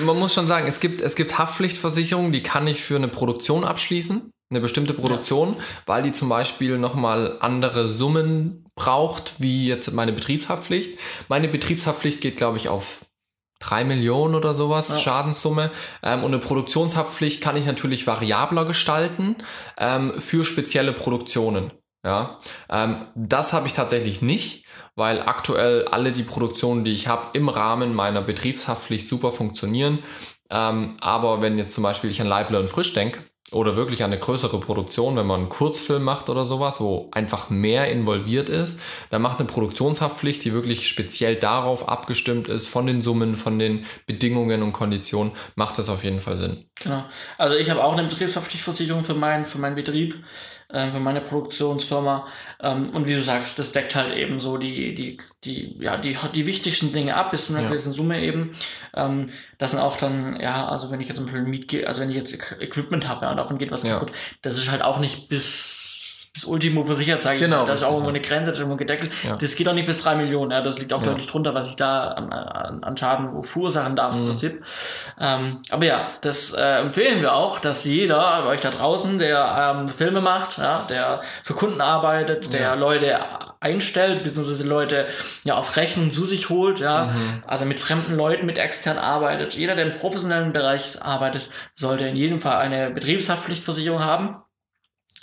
[0.05, 3.63] man muss schon sagen, es gibt, es gibt Haftpflichtversicherungen, die kann ich für eine Produktion
[3.63, 5.63] abschließen, eine bestimmte Produktion, ja.
[5.85, 10.99] weil die zum Beispiel nochmal andere Summen braucht, wie jetzt meine Betriebshaftpflicht.
[11.27, 13.05] Meine Betriebshaftpflicht geht, glaube ich, auf
[13.61, 14.97] drei Millionen oder sowas ja.
[14.97, 15.71] Schadenssumme.
[16.03, 19.35] Ähm, und eine Produktionshaftpflicht kann ich natürlich variabler gestalten
[19.79, 21.71] ähm, für spezielle Produktionen.
[22.03, 22.39] Ja,
[22.69, 27.49] ähm, das habe ich tatsächlich nicht, weil aktuell alle die Produktionen, die ich habe, im
[27.49, 29.99] Rahmen meiner Betriebshaftpflicht super funktionieren.
[30.49, 33.19] Ähm, aber wenn jetzt zum Beispiel ich an Leibler und Frisch denke,
[33.51, 37.91] oder wirklich eine größere Produktion, wenn man einen Kurzfilm macht oder sowas, wo einfach mehr
[37.91, 43.35] involviert ist, dann macht eine Produktionshaftpflicht, die wirklich speziell darauf abgestimmt ist, von den Summen,
[43.35, 46.65] von den Bedingungen und Konditionen, macht das auf jeden Fall Sinn.
[46.81, 47.03] Genau.
[47.37, 50.15] Also ich habe auch eine Betriebshaftpflichtversicherung für meinen, für meinen Betrieb
[50.73, 52.25] äh, für meine Produktionsfirma.
[52.61, 56.17] Ähm, und wie du sagst, das deckt halt eben so die, die, die, ja, die,
[56.33, 57.69] die wichtigsten Dinge ab, bis zu einer ja.
[57.69, 58.51] gewissen Summe eben.
[58.95, 62.09] Ähm, das sind auch dann, ja, also wenn ich jetzt zum Beispiel Miet, also wenn
[62.09, 63.93] ich jetzt Equipment habe, ja, davon geht was ja.
[63.93, 65.90] kaputt, das ist halt auch nicht bis
[66.33, 67.67] bis Ultimo versichert, sage ich genau, mal.
[67.67, 69.11] Da ist auch irgendwo eine Grenze, das ist irgendwo gedeckelt.
[69.23, 69.35] Ja.
[69.35, 70.51] Das geht auch nicht bis drei Millionen.
[70.51, 70.61] Ja.
[70.61, 71.09] Das liegt auch ja.
[71.09, 74.21] deutlich drunter, was ich da an, an, an Schaden verursachen darf mhm.
[74.21, 74.63] im Prinzip.
[75.19, 79.89] Ähm, aber ja, das äh, empfehlen wir auch, dass jeder euch da draußen, der ähm,
[79.89, 82.73] Filme macht, ja, der für Kunden arbeitet, der ja.
[82.75, 83.19] Leute
[83.59, 85.07] einstellt, beziehungsweise Leute
[85.43, 87.43] ja auf Rechnung zu sich holt, ja, mhm.
[87.45, 89.53] also mit fremden Leuten, mit extern arbeitet.
[89.53, 94.37] Jeder, der im professionellen Bereich arbeitet, sollte in jedem Fall eine Betriebshaftpflichtversicherung haben.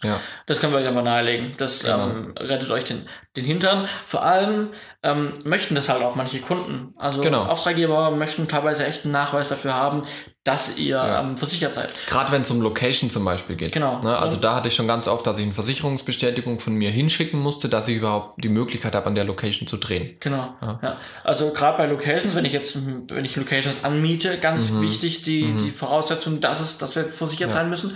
[0.04, 0.20] Ja.
[0.46, 1.54] Das können wir euch einfach nahelegen.
[1.56, 2.08] Das genau.
[2.08, 3.88] ähm, rettet euch den, den Hintern.
[4.04, 4.70] Vor allem
[5.02, 6.94] ähm, möchten das halt auch manche Kunden.
[6.96, 7.42] Also genau.
[7.42, 10.02] Auftraggeber möchten teilweise echt einen Nachweis dafür haben,
[10.48, 11.20] dass ihr ja.
[11.20, 11.92] ähm, versichert seid.
[12.06, 13.72] Gerade wenn es um Location zum Beispiel geht.
[13.72, 13.98] Genau.
[13.98, 14.16] Ne?
[14.16, 17.68] Also da hatte ich schon ganz oft, dass ich eine Versicherungsbestätigung von mir hinschicken musste,
[17.68, 20.16] dass ich überhaupt die Möglichkeit habe, an der Location zu drehen.
[20.20, 20.54] Genau.
[20.62, 20.78] Ja.
[20.82, 20.96] ja.
[21.22, 22.78] Also gerade bei Locations, wenn ich jetzt,
[23.10, 24.80] wenn ich Locations anmiete, ganz mhm.
[24.80, 25.58] wichtig die, mhm.
[25.58, 27.94] die Voraussetzung, dass es, dass wir versichert sein müssen.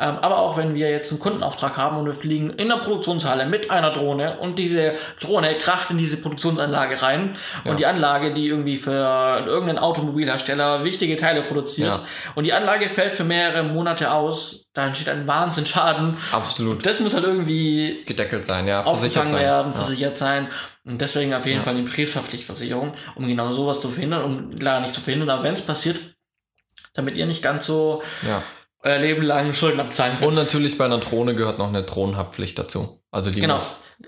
[0.00, 3.46] Ähm, aber auch wenn wir jetzt einen Kundenauftrag haben und wir fliegen in der Produktionshalle
[3.46, 7.34] mit einer Drohne und diese Drohne kracht in diese Produktionsanlage rein
[7.64, 12.04] und die Anlage, die irgendwie für irgendeinen Automobilhersteller wichtige Teile produziert, ja.
[12.34, 16.16] und die Anlage fällt für mehrere Monate aus, da entsteht ein Wahnsinnsschaden.
[16.32, 16.84] Absolut.
[16.84, 19.40] Das muss halt irgendwie gedeckelt sein, ja, versichert sein.
[19.40, 20.48] werden, versichert sein.
[20.84, 21.64] Und deswegen auf jeden ja.
[21.64, 25.54] Fall die Betriebshaftpflichtversicherung, um genau sowas zu verhindern, um klar nicht zu verhindern, aber wenn
[25.54, 26.00] es passiert,
[26.94, 28.42] damit ihr nicht ganz so ja.
[28.82, 30.28] euer Leben lang Schulden abzahlen könnt.
[30.28, 33.02] Und natürlich bei einer Drohne gehört noch eine Drohnenhaftpflicht dazu.
[33.10, 33.60] Also die genau.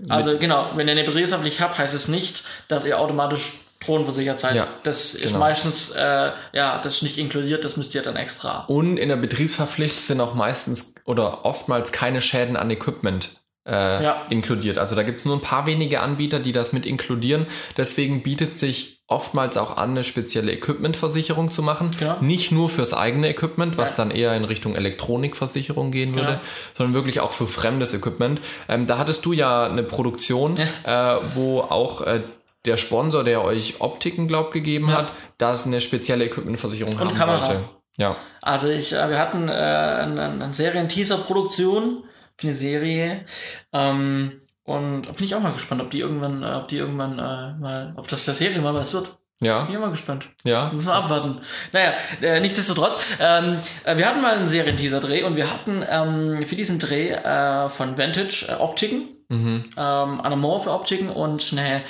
[0.09, 3.53] Also genau, wenn ihr eine Betriebshaftpflicht habt, heißt es nicht, dass ihr automatisch
[3.85, 4.57] Drohnenversichert seid.
[4.57, 5.39] Ja, das ist genau.
[5.41, 8.65] meistens, äh, ja, das ist nicht inkludiert, das müsst ihr dann extra.
[8.67, 13.31] Und in der Betriebsverpflicht sind auch meistens oder oftmals keine Schäden an Equipment
[13.67, 14.27] äh, ja.
[14.31, 14.79] inkludiert.
[14.79, 17.47] Also da gibt es nur ein paar wenige Anbieter, die das mit inkludieren.
[17.77, 21.91] Deswegen bietet sich oftmals auch an, eine spezielle Equipmentversicherung zu machen.
[21.99, 22.17] Genau.
[22.21, 23.97] Nicht nur fürs eigene Equipment, was ja.
[23.97, 26.41] dann eher in Richtung Elektronikversicherung gehen würde, genau.
[26.73, 28.41] sondern wirklich auch für fremdes Equipment.
[28.69, 31.17] Ähm, da hattest du ja eine Produktion, ja.
[31.17, 32.23] Äh, wo auch äh,
[32.65, 34.99] der Sponsor, der euch Optiken, glaub, gegeben ja.
[34.99, 37.47] hat, da es eine spezielle Equipmentversicherung haben Kamera.
[37.47, 37.65] wollte.
[37.97, 38.17] Ja.
[38.43, 42.05] Also ich, äh, wir hatten äh, eine, eine Serien-Teaser-Produktion
[42.37, 43.25] für eine Serie.
[43.73, 47.61] Ähm, und bin ich auch mal gespannt, ob die irgendwann, äh, ob die irgendwann äh,
[47.61, 49.17] mal, ob das der Serie mal was wird.
[49.41, 49.65] Ja.
[49.65, 50.31] Bin ich mal gespannt.
[50.45, 50.71] Ja.
[50.73, 51.41] Müssen wir abwarten.
[51.73, 56.57] Naja, äh, nichtsdestotrotz, ähm, äh, wir hatten mal einen Serienteaser-Dreh und wir hatten ähm, für
[56.57, 59.65] diesen Dreh äh, von Vantage Optiken, mhm.
[59.77, 61.83] ähm, Anamorphe Optiken und eine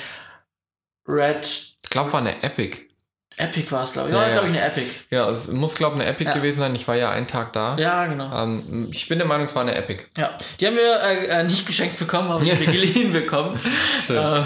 [1.06, 1.46] Red.
[1.82, 2.84] Ich glaube, war eine Epic.
[3.36, 4.14] Epic war es, glaube ich.
[4.14, 4.86] Ja, ja, glaube ich, eine Epic.
[5.10, 6.36] Ja, es muss, glaube ich, eine Epic ja.
[6.36, 6.74] gewesen sein.
[6.76, 7.76] Ich war ja einen Tag da.
[7.76, 8.32] Ja, genau.
[8.32, 10.04] Ähm, ich bin der Meinung, es war eine Epic.
[10.16, 13.58] Ja, die haben wir äh, äh nicht geschenkt bekommen, aber wir geliehen bekommen.
[14.08, 14.42] Äh,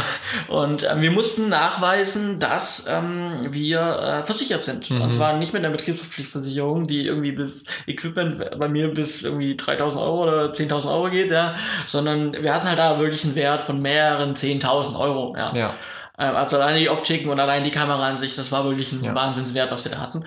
[0.51, 4.91] und äh, wir mussten nachweisen, dass ähm, wir äh, versichert sind.
[4.91, 5.03] Mhm.
[5.03, 10.01] Und zwar nicht mit einer Betriebspflichtversicherung, die irgendwie bis Equipment bei mir bis irgendwie 3000
[10.01, 13.83] Euro oder 10.000 Euro geht, ja, sondern wir hatten halt da wirklich einen Wert von
[13.83, 15.35] mehreren 10.000 Euro.
[15.37, 15.53] Ja.
[15.55, 15.75] ja.
[16.19, 19.05] Ähm, also alleine die Optiken und allein die Kamera an sich, das war wirklich ein
[19.05, 19.15] ja.
[19.15, 20.25] Wahnsinnswert, was wir da hatten.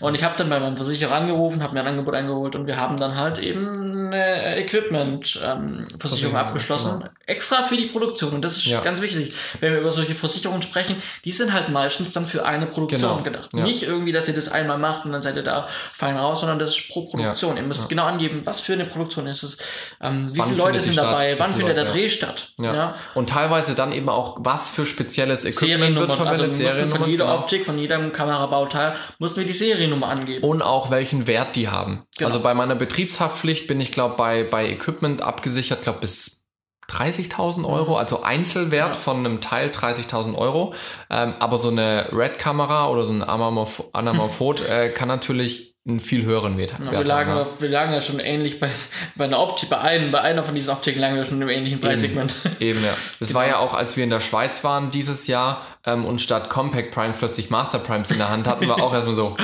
[0.00, 2.76] Und ich habe dann bei meinem Versicherer angerufen, habe mir ein Angebot eingeholt und wir
[2.76, 7.10] haben dann halt eben eine Equipment-Versicherung ähm, abgeschlossen, genau.
[7.26, 8.34] extra für die Produktion.
[8.34, 8.80] Und das ist ja.
[8.80, 12.66] ganz wichtig, wenn wir über solche Versicherungen sprechen, die sind halt meistens dann für eine
[12.66, 13.22] Produktion genau.
[13.22, 13.50] gedacht.
[13.52, 13.62] Ja.
[13.62, 16.58] Nicht irgendwie, dass ihr das einmal macht und dann seid ihr da fein raus, sondern
[16.58, 17.56] das ist pro Produktion.
[17.56, 19.58] Ihr müsst genau angeben, was für eine Produktion ist es,
[20.00, 22.52] ähm, wie wann viele Leute sind dabei, wann findet der Dreh statt.
[22.60, 22.94] Ja.
[23.14, 26.68] Und teilweise dann eben auch, was für spezielle spezielles Equipment wird verwendet.
[26.68, 27.38] Also von jeder genau.
[27.38, 30.44] Optik, von jedem Kamerabauteil mussten wir die Seriennummer angeben.
[30.44, 32.06] Und auch welchen Wert die haben.
[32.18, 32.28] Genau.
[32.28, 36.46] Also bei meiner Betriebshaftpflicht bin ich, glaube bei, bei Equipment abgesichert, glaube bis
[36.88, 37.96] 30.000 Euro, mhm.
[37.96, 38.94] also Einzelwert ja.
[38.94, 40.74] von einem Teil 30.000 Euro.
[41.10, 46.58] Ähm, aber so eine Red-Kamera oder so ein Anamorphot äh, kann natürlich einen viel höheren
[46.58, 47.48] Wert, ja, wir lagen, haben.
[47.60, 48.70] wir lagen ja schon ähnlich bei,
[49.14, 51.80] bei einer Optik, bei einem, bei einer von diesen Optiken lagen wir schon im ähnlichen
[51.80, 52.34] Preissegment.
[52.44, 52.92] Eben, Eben ja.
[53.20, 53.40] Das genau.
[53.40, 56.92] war ja auch, als wir in der Schweiz waren dieses Jahr ähm, und statt Compact
[56.92, 59.36] Prime plötzlich Master Primes in der Hand hatten, wir auch erstmal so,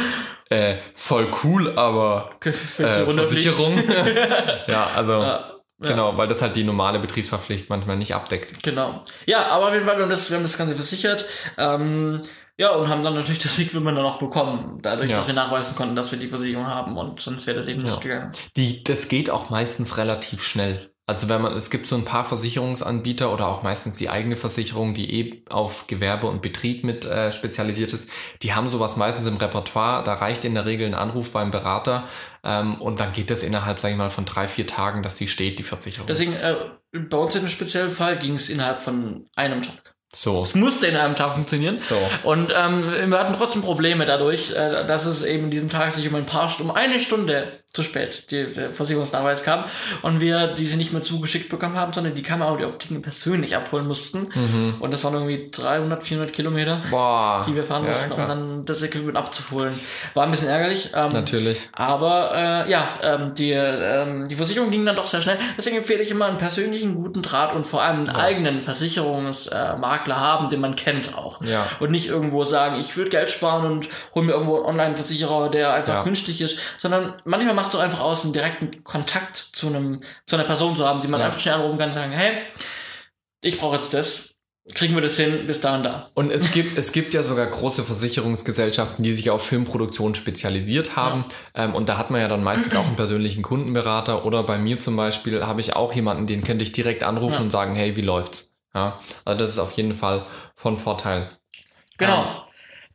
[0.51, 3.81] äh, voll cool, aber äh, Versicherung.
[4.67, 5.13] ja, also.
[5.13, 5.49] Ja.
[5.81, 8.63] Genau, weil das halt die normale Betriebsverpflicht manchmal nicht abdeckt.
[8.63, 9.03] Genau.
[9.27, 11.25] Ja, aber auf jeden Fall, wir haben das, wir haben das Ganze versichert.
[11.59, 12.21] Ähm,
[12.63, 15.17] ja, und haben dann natürlich das dann auch bekommen, dadurch, ja.
[15.17, 17.87] dass wir nachweisen konnten, dass wir die Versicherung haben und sonst wäre das eben ja.
[17.87, 18.31] nicht gegangen.
[18.57, 20.93] Die, das geht auch meistens relativ schnell.
[21.05, 24.95] Also wenn man, es gibt so ein paar Versicherungsanbieter oder auch meistens die eigene Versicherung,
[24.95, 28.09] die eh auf Gewerbe und Betrieb mit äh, spezialisiert ist,
[28.43, 30.05] die haben sowas meistens im Repertoire.
[30.05, 32.07] Da reicht in der Regel ein Anruf beim Berater
[32.45, 35.27] ähm, und dann geht das innerhalb, sage ich mal, von drei, vier Tagen, dass die
[35.27, 36.07] steht, die Versicherung.
[36.07, 36.55] Deswegen, äh,
[36.93, 39.92] bei uns in dem speziellen Fall ging es innerhalb von einem Tag.
[40.15, 40.43] So.
[40.43, 41.79] Es musste in einem Tag funktionieren.
[41.79, 41.97] So.
[42.25, 46.07] Und ähm, wir hatten trotzdem Probleme dadurch, äh, dass es eben in diesem Tag sich
[46.07, 49.65] um ein paar Stunden, um eine Stunde zu spät die, der Versicherungsnachweis kam
[50.03, 53.57] und wir diese nicht mehr zugeschickt bekommen haben, sondern die Kamera und die Optiken persönlich
[53.57, 54.29] abholen mussten.
[54.35, 54.75] Mhm.
[54.81, 57.45] Und das waren irgendwie 300, 400 Kilometer, Boah.
[57.49, 58.23] die wir fahren ja, mussten, klar.
[58.23, 59.79] um dann das Equipment abzuholen.
[60.13, 60.91] War ein bisschen ärgerlich.
[60.95, 61.71] Ähm, Natürlich.
[61.73, 65.39] Aber äh, ja, ähm, die, ähm, die Versicherung ging dann doch sehr schnell.
[65.57, 68.17] Deswegen empfehle ich immer einen persönlichen guten Draht und vor allem einen ja.
[68.17, 71.43] eigenen Versicherungsmakler haben, den man kennt auch.
[71.43, 71.67] Ja.
[71.81, 75.73] Und nicht irgendwo sagen, ich würde Geld sparen und hole mir irgendwo einen Online-Versicherer, der
[75.73, 80.37] einfach günstig ist, sondern manchmal macht auch einfach aus, einen direkten Kontakt zu einem, zu
[80.37, 81.27] einer Person zu haben, die man ja.
[81.27, 82.33] einfach schnell anrufen kann und sagen, hey,
[83.41, 84.29] ich brauche jetzt das.
[84.75, 86.11] Kriegen wir das hin bis da und da.
[86.15, 91.25] Und es gibt, es gibt ja sogar große Versicherungsgesellschaften, die sich auf Filmproduktion spezialisiert haben.
[91.57, 91.65] Ja.
[91.65, 94.25] Ähm, und da hat man ja dann meistens auch einen persönlichen Kundenberater.
[94.25, 97.41] Oder bei mir zum Beispiel habe ich auch jemanden, den könnte ich direkt anrufen ja.
[97.41, 98.53] und sagen, hey, wie läuft's?
[98.75, 101.31] Ja, also das ist auf jeden Fall von Vorteil.
[101.99, 102.23] Genau.
[102.23, 102.43] Ähm,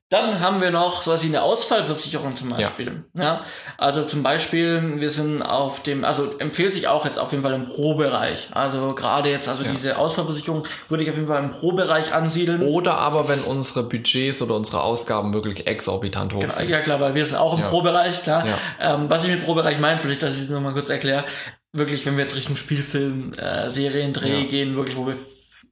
[0.10, 3.04] dann haben wir noch sowas wie eine Ausfallversicherung zum Beispiel.
[3.18, 3.24] Ja.
[3.24, 3.42] ja.
[3.78, 7.54] Also zum Beispiel, wir sind auf dem, also empfiehlt sich auch jetzt auf jeden Fall
[7.54, 8.50] im Pro-Bereich.
[8.54, 9.72] Also gerade jetzt, also ja.
[9.72, 12.62] diese Ausfallversicherung würde ich auf jeden Fall im Pro-Bereich ansiedeln.
[12.62, 16.70] Oder aber wenn unsere Budgets oder unsere Ausgaben wirklich exorbitant hoch genau, sind.
[16.70, 17.68] Ja klar, weil wir sind auch im ja.
[17.68, 18.46] Pro-Bereich, klar.
[18.80, 21.26] Ähm, was ich mit Pro-Bereich meine, vielleicht, dass ich es nochmal kurz erkläre.
[21.74, 25.18] Wirklich, wenn wir jetzt Richtung Spielfilm, äh, Seriendreh gehen, wirklich, wo wir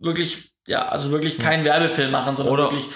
[0.02, 2.90] wirklich, ja, also wirklich keinen Werbefilm machen, sondern oder wirklich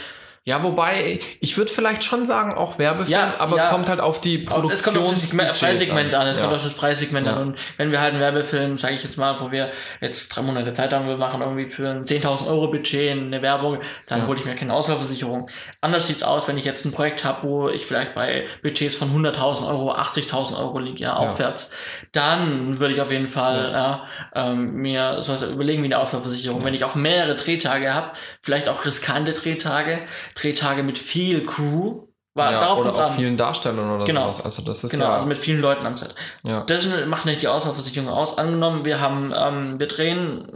[0.45, 3.65] ja, wobei, ich würde vielleicht schon sagen, auch Werbefilm, ja, aber ja.
[3.65, 4.71] es kommt halt auf die Produktion.
[4.71, 6.27] Es kommt auf das Preissegment an.
[6.27, 6.43] Es ja.
[6.43, 7.49] kommt auf das Preissegment an.
[7.49, 9.69] Und wenn wir halt einen Werbefilm, sage ich jetzt mal, wo wir
[10.01, 13.79] jetzt drei Monate Zeit haben, wir machen irgendwie für ein 10.000 Euro Budget eine Werbung,
[14.07, 15.49] dann hole ich mir keine Auswahlversicherung.
[15.81, 19.09] Anders sieht's aus, wenn ich jetzt ein Projekt habe, wo ich vielleicht bei Budgets von
[19.09, 21.71] 100.000 Euro, 80.000 Euro liege, ja, aufwärts,
[22.11, 24.03] dann würde ich auf jeden Fall ja.
[24.33, 26.63] ähm, mir sowas überlegen wie eine Auswahlversicherung.
[26.63, 32.03] Wenn ich auch mehrere Drehtage habe, vielleicht auch riskante Drehtage, Drehtage mit viel Crew.
[32.35, 33.11] War, ja, darauf oder auch an.
[33.11, 34.31] vielen Darstellern oder genau.
[34.31, 34.45] sowas.
[34.45, 36.13] Also das ist genau, ja also mit vielen Leuten am Set.
[36.43, 36.61] Ja.
[36.61, 38.37] Das macht nicht die Auswahlversicherung aus.
[38.37, 40.47] Angenommen, wir haben, ähm, wir drehen,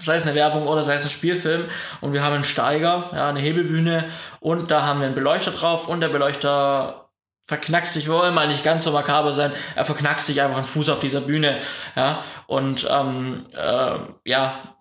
[0.00, 1.66] sei es eine Werbung oder sei es ein Spielfilm
[2.00, 4.06] und wir haben einen Steiger, ja, eine Hebebühne
[4.40, 7.02] und da haben wir einen Beleuchter drauf und der Beleuchter
[7.46, 10.88] verknackst sich, wollen mal nicht ganz so makaber sein, er verknackst sich einfach einen Fuß
[10.88, 11.58] auf dieser Bühne,
[11.96, 14.71] ja, und ähm, äh, ja,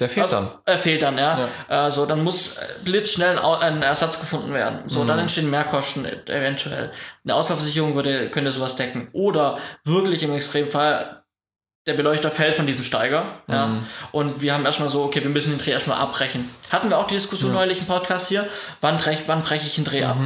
[0.00, 0.50] der fehlt also, dann.
[0.64, 1.48] Er fehlt dann, ja.
[1.68, 1.86] ja.
[1.86, 4.88] Äh, so, dann muss blitzschnell ein, Ersatz gefunden werden.
[4.88, 5.08] So, mhm.
[5.08, 6.92] dann entstehen Mehrkosten eventuell.
[7.24, 9.08] Eine Ausfallversicherung würde, könnte sowas decken.
[9.12, 11.22] Oder wirklich im Extremfall,
[11.86, 13.42] der Beleuchter fällt von diesem Steiger.
[13.46, 13.54] Mhm.
[13.54, 13.70] Ja.
[14.12, 16.48] Und wir haben erstmal so, okay, wir müssen den Dreh erstmal abbrechen.
[16.70, 17.56] Hatten wir auch die Diskussion mhm.
[17.56, 18.48] neulich im Podcast hier.
[18.80, 20.16] Wann, brech, wann breche ich den Dreh ab?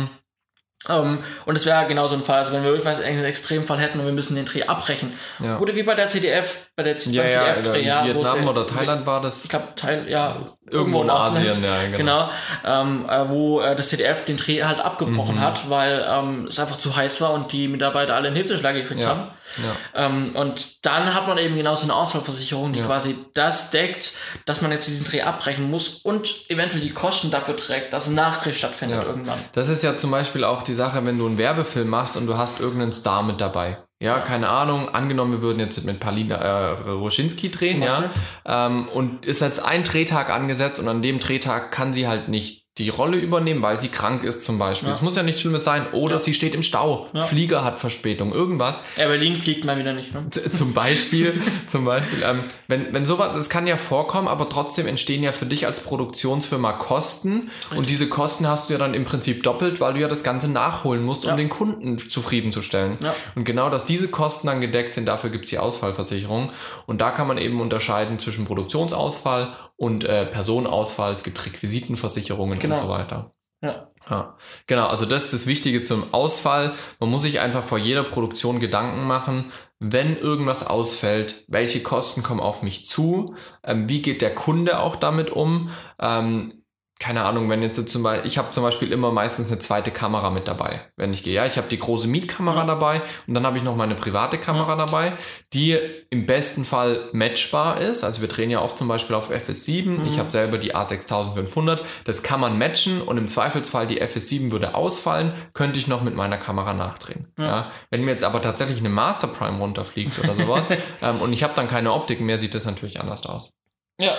[0.88, 3.99] Um, ähm, und es wäre genauso ein Fall, also wenn wir irgendwas einen Extremfall hätten
[4.01, 5.14] und wir müssen den Dreh abbrechen.
[5.42, 5.59] Ja.
[5.59, 9.44] Oder wie bei der CDF, bei der ja, CDF-Dreh, ja, Vietnam oder Thailand war das.
[9.44, 11.96] Ich glaube, Teil, ja, irgendwo in Asien, ja, genau.
[11.96, 12.31] genau
[12.64, 15.40] ähm, äh, wo äh, das CDF den Dreh halt abgebrochen mhm.
[15.40, 19.03] hat, weil ähm, es einfach zu heiß war und die Mitarbeiter alle einen Hitzeschlag gekriegt
[19.03, 19.09] ja.
[19.09, 19.31] haben.
[19.59, 20.07] Ja.
[20.07, 22.87] Ähm, und dann hat man eben genau so eine Ausfallversicherung, die ja.
[22.87, 24.12] quasi das deckt,
[24.44, 28.14] dass man jetzt diesen Dreh abbrechen muss und eventuell die Kosten dafür trägt, dass ein
[28.14, 29.38] Nachdreh stattfindet irgendwann.
[29.53, 32.38] Das ist ja zum Beispiel auch die Sache, wenn du einen Werbefilm machst und du
[32.38, 33.78] hast irgendeinen Star mit dabei.
[34.00, 34.90] Ja, keine Ahnung.
[34.90, 38.10] Angenommen, wir würden jetzt mit Palina äh, Roschinski drehen, ja.
[38.44, 42.65] Ähm, und ist jetzt ein Drehtag angesetzt und an dem Drehtag kann sie halt nicht
[42.79, 44.90] die Rolle übernehmen, weil sie krank ist zum Beispiel.
[44.90, 45.87] Es muss ja nichts Schlimmes sein.
[45.92, 46.18] Oder Ja.
[46.18, 47.22] sie steht im Stau, Ja.
[47.22, 48.77] Flieger hat Verspätung, irgendwas.
[48.96, 50.29] Ja, Berlin fliegt mal wieder nicht, ne?
[50.31, 55.22] Zum Beispiel, zum Beispiel, ähm, wenn, wenn sowas, es kann ja vorkommen, aber trotzdem entstehen
[55.22, 59.42] ja für dich als Produktionsfirma Kosten und diese Kosten hast du ja dann im Prinzip
[59.42, 61.37] doppelt, weil du ja das Ganze nachholen musst, um Ja.
[61.37, 62.98] den Kunden zufriedenzustellen.
[63.02, 63.14] Ja.
[63.35, 66.50] Und genau, dass diese Kosten dann gedeckt sind, dafür gibt's die Ausfallversicherung.
[66.87, 71.12] Und da kann man eben unterscheiden zwischen Produktionsausfall und äh, Personenausfall.
[71.12, 72.77] Es gibt Requisitenversicherungen Genau.
[72.77, 73.31] und so weiter.
[73.62, 73.88] Ja.
[74.08, 74.37] Ja,
[74.68, 74.87] genau.
[74.87, 76.74] Also das ist das Wichtige zum Ausfall.
[77.00, 79.50] Man muss sich einfach vor jeder Produktion Gedanken machen,
[79.81, 84.94] wenn irgendwas ausfällt, welche Kosten kommen auf mich zu, ähm, wie geht der Kunde auch
[84.96, 85.70] damit um.
[85.98, 86.62] Ähm,
[86.99, 90.31] keine Ahnung, wenn jetzt zum Beispiel, ich habe zum Beispiel immer meistens eine zweite Kamera
[90.31, 91.35] mit dabei, wenn ich gehe.
[91.35, 92.67] Ja, ich habe die große Mietkamera Ja.
[92.67, 95.13] dabei und dann habe ich noch meine private Kamera dabei,
[95.53, 95.79] die
[96.09, 98.03] im besten Fall matchbar ist.
[98.03, 100.05] Also wir drehen ja oft zum Beispiel auf FS7.
[100.07, 100.19] Ich Mhm.
[100.19, 101.81] habe selber die A6500.
[102.05, 106.15] Das kann man matchen und im Zweifelsfall die FS7 würde ausfallen, könnte ich noch mit
[106.15, 107.33] meiner Kamera nachdrehen.
[107.38, 107.44] Ja.
[107.47, 107.71] Ja.
[107.90, 110.63] Wenn mir jetzt aber tatsächlich eine Master Prime runterfliegt oder sowas
[111.03, 113.53] ähm, und ich habe dann keine Optik mehr, sieht das natürlich anders aus.
[114.01, 114.13] Ja.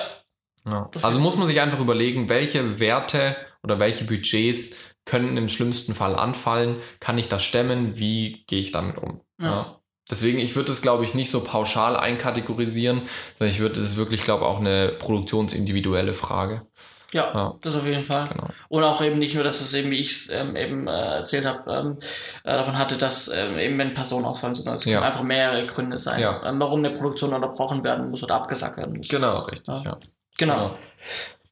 [0.69, 0.87] Ja.
[1.01, 6.15] Also muss man sich einfach überlegen, welche Werte oder welche Budgets können im schlimmsten Fall
[6.15, 6.77] anfallen.
[6.99, 7.97] Kann ich das stemmen?
[7.97, 9.21] Wie gehe ich damit um?
[9.39, 9.79] Ja.
[10.09, 13.01] Deswegen, ich würde es, glaube ich, nicht so pauschal einkategorisieren,
[13.37, 16.65] sondern ich würde, es ist wirklich, glaube ich, auch eine produktionsindividuelle Frage.
[17.13, 17.55] Ja, Ja.
[17.61, 18.27] das auf jeden Fall.
[18.27, 18.47] Genau.
[18.67, 21.45] Und auch eben nicht nur, dass es eben, wie ich es ähm, eben äh, erzählt
[21.45, 21.97] habe, ähm,
[22.43, 24.95] äh, davon hatte, dass ähm, eben wenn Personen ausfallen, sondern es Ja.
[24.95, 26.41] können einfach mehrere Gründe sein, Ja.
[26.45, 29.07] ähm, warum eine Produktion unterbrochen werden muss oder abgesagt werden muss.
[29.07, 29.97] Genau, richtig, ja.
[30.39, 30.45] Ja.
[30.45, 30.55] Genau.
[30.69, 30.77] Genau.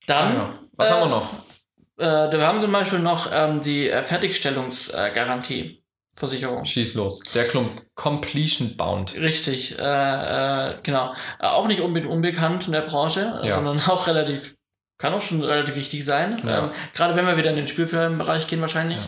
[0.08, 0.60] Dann, Ja.
[0.78, 1.34] Was äh, haben wir noch?
[1.98, 5.82] Äh, wir haben zum Beispiel noch ähm, die äh, Fertigstellungsgarantie.
[6.18, 6.64] Versicherung.
[6.64, 7.20] Schieß los.
[7.34, 9.16] Der Klump Completion Bound.
[9.16, 9.82] Richtig, äh,
[10.72, 11.14] äh, genau.
[11.42, 13.56] Äh, auch nicht unbedingt unbekannt in der Branche, äh, Ja.
[13.56, 14.56] sondern auch relativ,
[14.98, 16.42] kann auch schon relativ wichtig sein.
[16.46, 16.66] Ja.
[16.66, 19.00] Ähm, Gerade wenn wir wieder in den Spielfilmbereich gehen wahrscheinlich.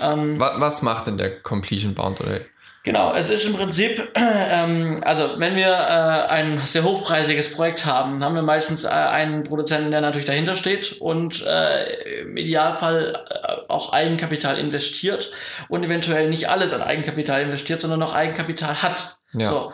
[0.00, 2.20] Ähm, Was, was macht denn der Completion Bound?
[2.20, 2.40] Oder?
[2.88, 8.24] Genau, es ist im Prinzip, ähm, also wenn wir äh, ein sehr hochpreisiges Projekt haben,
[8.24, 13.70] haben wir meistens äh, einen Produzenten, der natürlich dahinter steht und äh, im Idealfall äh,
[13.70, 15.30] auch Eigenkapital investiert
[15.68, 19.18] und eventuell nicht alles an Eigenkapital investiert, sondern noch Eigenkapital hat.
[19.34, 19.50] Ja.
[19.50, 19.72] So.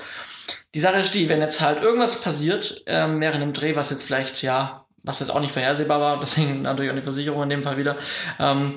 [0.74, 4.02] Die Sache ist die, wenn jetzt halt irgendwas passiert ähm, während dem Dreh, was jetzt
[4.02, 7.62] vielleicht, ja, was jetzt auch nicht vorhersehbar war, deswegen natürlich auch die Versicherung in dem
[7.62, 7.96] Fall wieder,
[8.40, 8.74] ähm,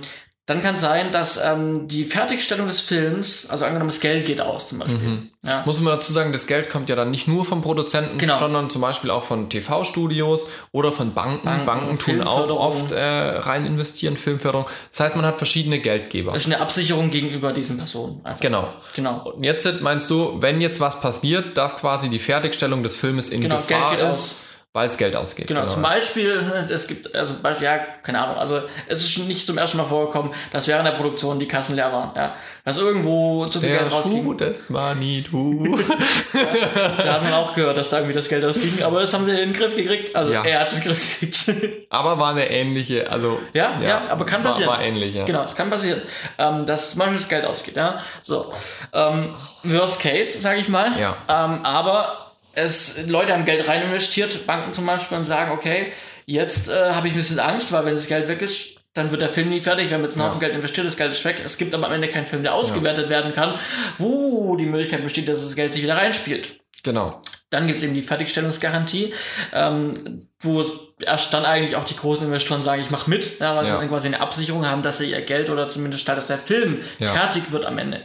[0.48, 4.70] dann kann sein, dass ähm, die Fertigstellung des Films, also angenommen, das Geld geht aus
[4.70, 4.98] zum Beispiel.
[5.08, 5.30] Mhm.
[5.46, 5.64] Ja.
[5.66, 8.40] Muss man dazu sagen, das Geld kommt ja dann nicht nur vom Produzenten, Genau.
[8.40, 11.44] sondern zum Beispiel auch von TV-Studios oder von Banken.
[11.46, 14.66] Banken, Banken, tun auch oft äh, rein investieren, Filmförderung.
[14.92, 16.32] Das heißt, man hat verschiedene Geldgeber.
[16.32, 18.22] Das ist eine Absicherung gegenüber diesen Personen.
[18.24, 18.40] Einfach.
[18.40, 18.70] Genau.
[18.96, 19.30] Genau.
[19.30, 23.42] Und jetzt meinst du, wenn jetzt was passiert, dass quasi die Fertigstellung des Filmes in
[23.42, 24.38] Genau, Gefahr ist.
[24.78, 25.48] Weil es Geld ausgeht.
[25.48, 26.30] Genau, zum Beispiel,
[26.70, 30.32] es gibt, also Beispiel, ja, keine Ahnung, also es ist nicht zum ersten Mal vorgekommen,
[30.54, 32.36] dass während der Produktion die Kassen leer waren, ja.
[32.64, 34.24] Dass irgendwo zu viel Der Geld rausging.
[34.24, 35.78] Schuh des Manitou.
[36.34, 39.32] Da hat man auch gehört, dass da irgendwie das Geld ausging, aber das haben sie
[39.32, 40.16] in den Griff gekriegt.
[40.16, 40.44] Also Ja.
[40.44, 41.88] er hat es in den Griff gekriegt.
[41.90, 43.40] Aber war eine ähnliche, also.
[43.54, 44.70] Ja, ja, aber kann war- passieren.
[44.72, 45.24] War ähnlich, ja.
[45.24, 46.02] Genau, es kann passieren,
[46.38, 47.78] ähm, dass zum Beispiel das Geld ausgeht.
[47.78, 48.00] Ja?
[48.22, 48.52] So,
[48.94, 51.00] ähm, Worst Case, sage ich mal.
[51.00, 51.16] Ja.
[51.30, 52.27] Ähm, aber
[52.58, 55.94] es Leute haben Geld rein investiert, Banken zum Beispiel, und sagen, okay,
[56.26, 59.22] jetzt äh, habe ich ein bisschen Angst, weil wenn das Geld weg ist, dann wird
[59.22, 59.90] der Film nie fertig.
[59.90, 60.30] Wir haben jetzt einen Ja.
[60.30, 61.42] Haufen Geld investiert, das Geld ist weg.
[61.46, 63.54] Es gibt aber am Ende keinen Film, der ausgewertet werden kann,
[64.00, 66.60] wo die Möglichkeit besteht, dass das Geld sich wieder reinspielt.
[66.84, 67.20] Genau.
[67.50, 69.14] Dann gibt's eben die Fertigstellungsgarantie,
[69.54, 70.66] ähm, wo
[71.06, 73.74] erst dann eigentlich auch die großen Investoren sagen, ich mache mit, ja, weil Ja.
[73.74, 76.40] sie dann quasi eine Absicherung haben, dass sie ihr Geld oder zumindest statt, dass der
[76.40, 77.14] Film Ja.
[77.14, 78.02] fertig wird am Ende.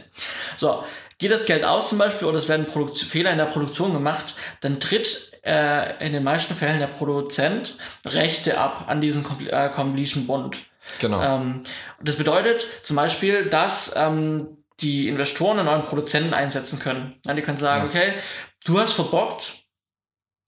[0.57, 0.83] So,
[1.23, 4.35] geht das Geld aus zum Beispiel oder es werden Produkt Fehler in der Produktion gemacht,
[4.61, 9.69] dann tritt äh, in den meisten Fällen der Produzent Rechte ab an diesen Compl äh,
[9.69, 10.57] Completion Bond.
[10.99, 11.21] Genau.
[11.21, 11.63] Ähm,
[12.01, 17.15] das bedeutet zum Beispiel, dass ähm, die Investoren einen neuen Produzenten einsetzen können.
[17.25, 17.89] Ja, die können sagen, Ja.
[17.89, 18.13] okay,
[18.65, 19.62] du hast verbockt,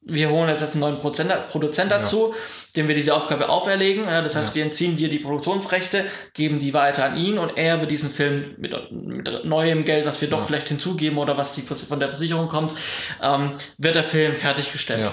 [0.07, 2.33] wir holen jetzt einen neuen Produzent, dazu,
[2.75, 4.05] dem wir diese Aufgabe auferlegen.
[4.05, 4.55] Ja, das heißt, Ja.
[4.55, 8.55] wir entziehen dir die Produktionsrechte, geben die weiter an ihn und er wird diesen Film
[8.57, 10.45] mit, mit neuem Geld, was wir doch Ja.
[10.45, 12.73] vielleicht hinzugeben oder was die, von der Versicherung kommt,
[13.21, 15.11] ähm, wird der Film fertiggestellt.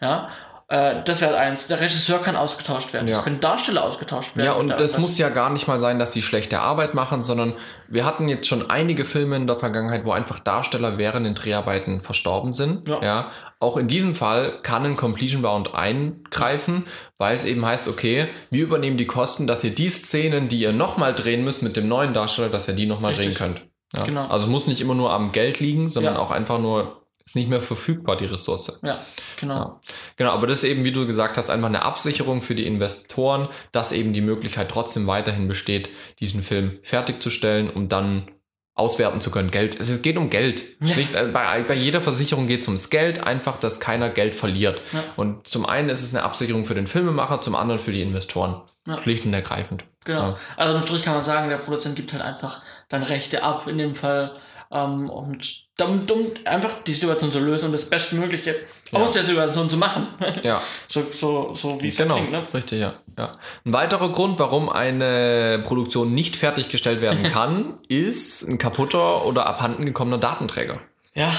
[0.00, 0.28] Ja.
[0.68, 1.66] Äh, das wäre eins.
[1.66, 3.06] Der Regisseur kann ausgetauscht werden.
[3.06, 3.18] Ja.
[3.18, 4.46] Es können Darsteller ausgetauscht werden.
[4.46, 7.22] Ja, und Da- das muss ja gar nicht mal sein, dass die schlechte Arbeit machen,
[7.22, 7.52] sondern
[7.88, 12.00] wir hatten jetzt schon einige Filme in der Vergangenheit, wo einfach Darsteller während den Dreharbeiten
[12.00, 12.88] verstorben sind.
[12.88, 13.30] Ja.
[13.60, 16.84] Auch in diesem Fall kann ein Completion Bound eingreifen,
[17.18, 20.72] weil es eben heißt, okay, wir übernehmen die Kosten, dass ihr die Szenen, die ihr
[20.72, 23.62] nochmal drehen müsst mit dem neuen Darsteller, dass ihr die nochmal drehen könnt.
[23.96, 24.04] Ja.
[24.04, 24.26] Genau.
[24.26, 26.20] Also es muss nicht immer nur am Geld liegen, sondern Ja.
[26.20, 28.80] auch einfach nur Ist nicht mehr verfügbar, die Ressource.
[28.82, 29.02] Ja,
[29.40, 29.54] genau.
[29.54, 29.80] Ja.
[30.16, 33.48] Genau, aber das ist eben, wie du gesagt hast, einfach eine Absicherung für die Investoren,
[33.72, 35.88] dass eben die Möglichkeit trotzdem weiterhin besteht,
[36.20, 38.30] diesen Film fertigzustellen, um dann
[38.74, 39.50] auswerten zu können.
[39.50, 39.78] Geld.
[39.80, 40.64] Es geht um Geld.
[40.80, 40.94] Ja.
[40.94, 44.82] Schlicht, äh, bei, bei jeder Versicherung geht es ums Geld, einfach, dass keiner Geld verliert.
[44.92, 45.04] Ja.
[45.16, 48.62] Und zum einen ist es eine Absicherung für den Filmemacher, zum anderen für die Investoren.
[48.86, 48.98] Ja.
[48.98, 49.84] Schlicht und ergreifend.
[50.04, 50.36] Genau.
[50.56, 53.78] Also im Strich kann man sagen, der Produzent gibt halt einfach dann Rechte ab in
[53.78, 54.36] dem Fall.
[54.74, 58.56] Ähm, und um, um einfach die Situation zu lösen und das Bestmögliche
[58.90, 58.98] Ja.
[59.00, 60.08] aus der Situation zu machen.
[60.42, 60.60] Ja.
[60.88, 62.42] so, so, so wie es Genau, klingt, ne?
[62.52, 62.94] richtig, ja.
[63.16, 63.32] ja.
[63.64, 69.86] Ein weiterer Grund, warum eine Produktion nicht fertiggestellt werden kann, ist ein kaputter oder abhanden
[69.86, 70.80] gekommener Datenträger.
[71.14, 71.32] Ja.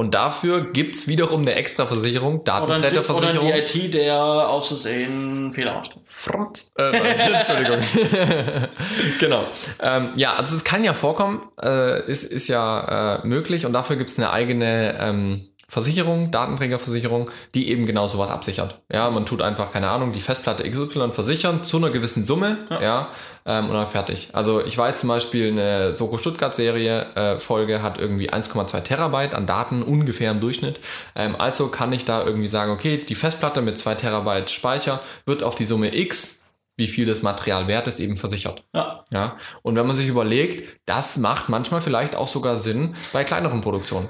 [0.00, 3.46] Und dafür gibt's wiederum eine extra Versicherung, Oder, Datenträgerversicherung.
[3.46, 5.98] die IT, der aus Versehen Fehler macht.
[6.06, 6.72] Frotz.
[6.78, 6.84] Äh,
[7.34, 7.80] Entschuldigung.
[9.20, 9.44] genau.
[9.78, 13.96] Ähm, ja, also es kann ja vorkommen, äh, ist, ist ja äh, möglich und dafür
[13.96, 18.80] gibt's eine eigene ähm, Versicherung, Datenträgerversicherung, die eben genau sowas absichert.
[18.92, 22.82] Ja, man tut einfach, keine Ahnung, die Festplatte XY versichern zu einer gewissen Summe, ja,
[22.82, 23.08] Ja.
[23.46, 24.30] ähm, und dann fertig.
[24.32, 29.46] Also ich weiß zum Beispiel, eine Soko Stuttgart-Serie äh, Folge hat irgendwie 1,2 Terabyte an
[29.46, 30.80] Daten, ungefähr im Durchschnitt.
[31.14, 35.44] Ähm, also kann ich da irgendwie sagen, okay, die Festplatte mit 2 Terabyte Speicher wird
[35.44, 36.44] auf die Summe X,
[36.76, 38.64] wie viel das Material wert ist, eben versichert.
[38.74, 39.04] Ja.
[39.12, 43.60] Ja, und wenn man sich überlegt, das macht manchmal vielleicht auch sogar Sinn bei kleineren
[43.60, 44.08] Produktionen.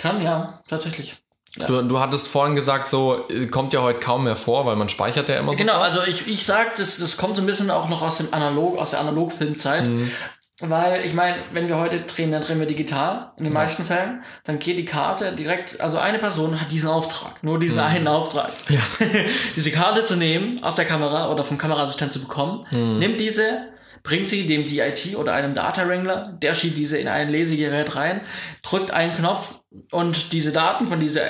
[0.00, 1.16] Kann, ja, tatsächlich.
[1.56, 1.66] Ja.
[1.66, 4.88] Du, du hattest vorhin gesagt, so äh, kommt ja heute kaum mehr vor, weil man
[4.88, 5.58] speichert ja immer so.
[5.58, 8.32] Genau, also ich, ich sag, das, das kommt so ein bisschen auch noch aus dem
[8.32, 9.86] Analog, aus der Analogfilmzeit.
[9.88, 10.10] Mhm.
[10.62, 13.58] Weil, ich meine, wenn wir heute drehen, dann drehen wir digital, in den Ja.
[13.60, 14.22] meisten Fällen.
[14.44, 17.84] Dann geht die Karte direkt, also eine Person hat diesen Auftrag, nur diesen Mhm.
[17.84, 18.50] einen Auftrag.
[18.68, 18.80] Ja.
[19.56, 22.98] diese Karte zu nehmen, aus der Kamera oder vom Kameraassistent zu bekommen, Mhm.
[22.98, 23.68] nimmt diese,
[24.02, 28.22] bringt sie dem DIT oder einem Data Wrangler, der schiebt diese in ein Lesegerät rein,
[28.62, 29.54] drückt einen Knopf
[29.90, 31.22] und diese Daten von dieser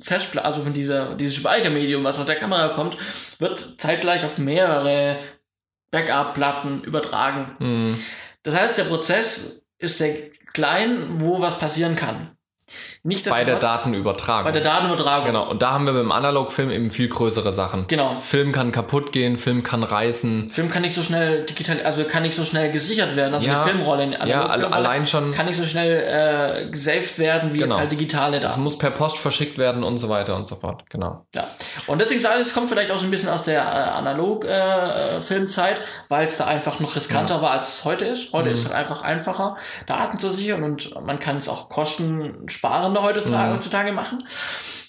[0.00, 2.96] Festplatte, also von dieser, dieses Speichermedium, was aus der Kamera kommt,
[3.38, 5.20] wird zeitgleich auf mehrere
[5.90, 7.56] Backup-Platten übertragen.
[7.58, 8.00] Mhm.
[8.42, 10.14] Das heißt, der Prozess ist sehr
[10.52, 12.35] klein, wo was passieren kann.
[13.04, 14.44] Nicht Bei der Daten Datenübertragung.
[14.44, 15.26] bei der Datenübertragung.
[15.26, 17.86] genau, und da haben wir beim Analogfilm eben viel größere Sachen.
[17.86, 18.18] Genau.
[18.20, 20.48] Film kann kaputt gehen, Film kann reißen.
[20.50, 23.62] Film kann nicht so schnell digital, also kann nicht so schnell gesichert werden, also Ja.
[23.62, 27.58] eine Filmrolle, eine Ja, Analogfilmrolle allein schon, kann nicht so schnell äh, gesaved werden wie
[27.58, 27.74] Genau.
[27.74, 28.62] jetzt halt digitale es Daten.
[28.64, 30.82] muss per Post verschickt werden und so weiter und so fort.
[30.90, 31.24] Genau.
[31.36, 31.46] Ja.
[31.86, 33.64] Und deswegen sage ich, es kommt vielleicht auch so ein bisschen aus der äh,
[33.96, 38.32] Analog-Filmzeit, weil es da einfach noch riskanter war, als es heute ist.
[38.32, 38.54] Heute Mhm.
[38.54, 39.56] ist es halt einfach einfacher,
[39.86, 41.68] Daten zu sichern und man kann es auch
[42.60, 43.54] kostensparender heutzutage, Mhm.
[43.56, 44.24] heutzutage machen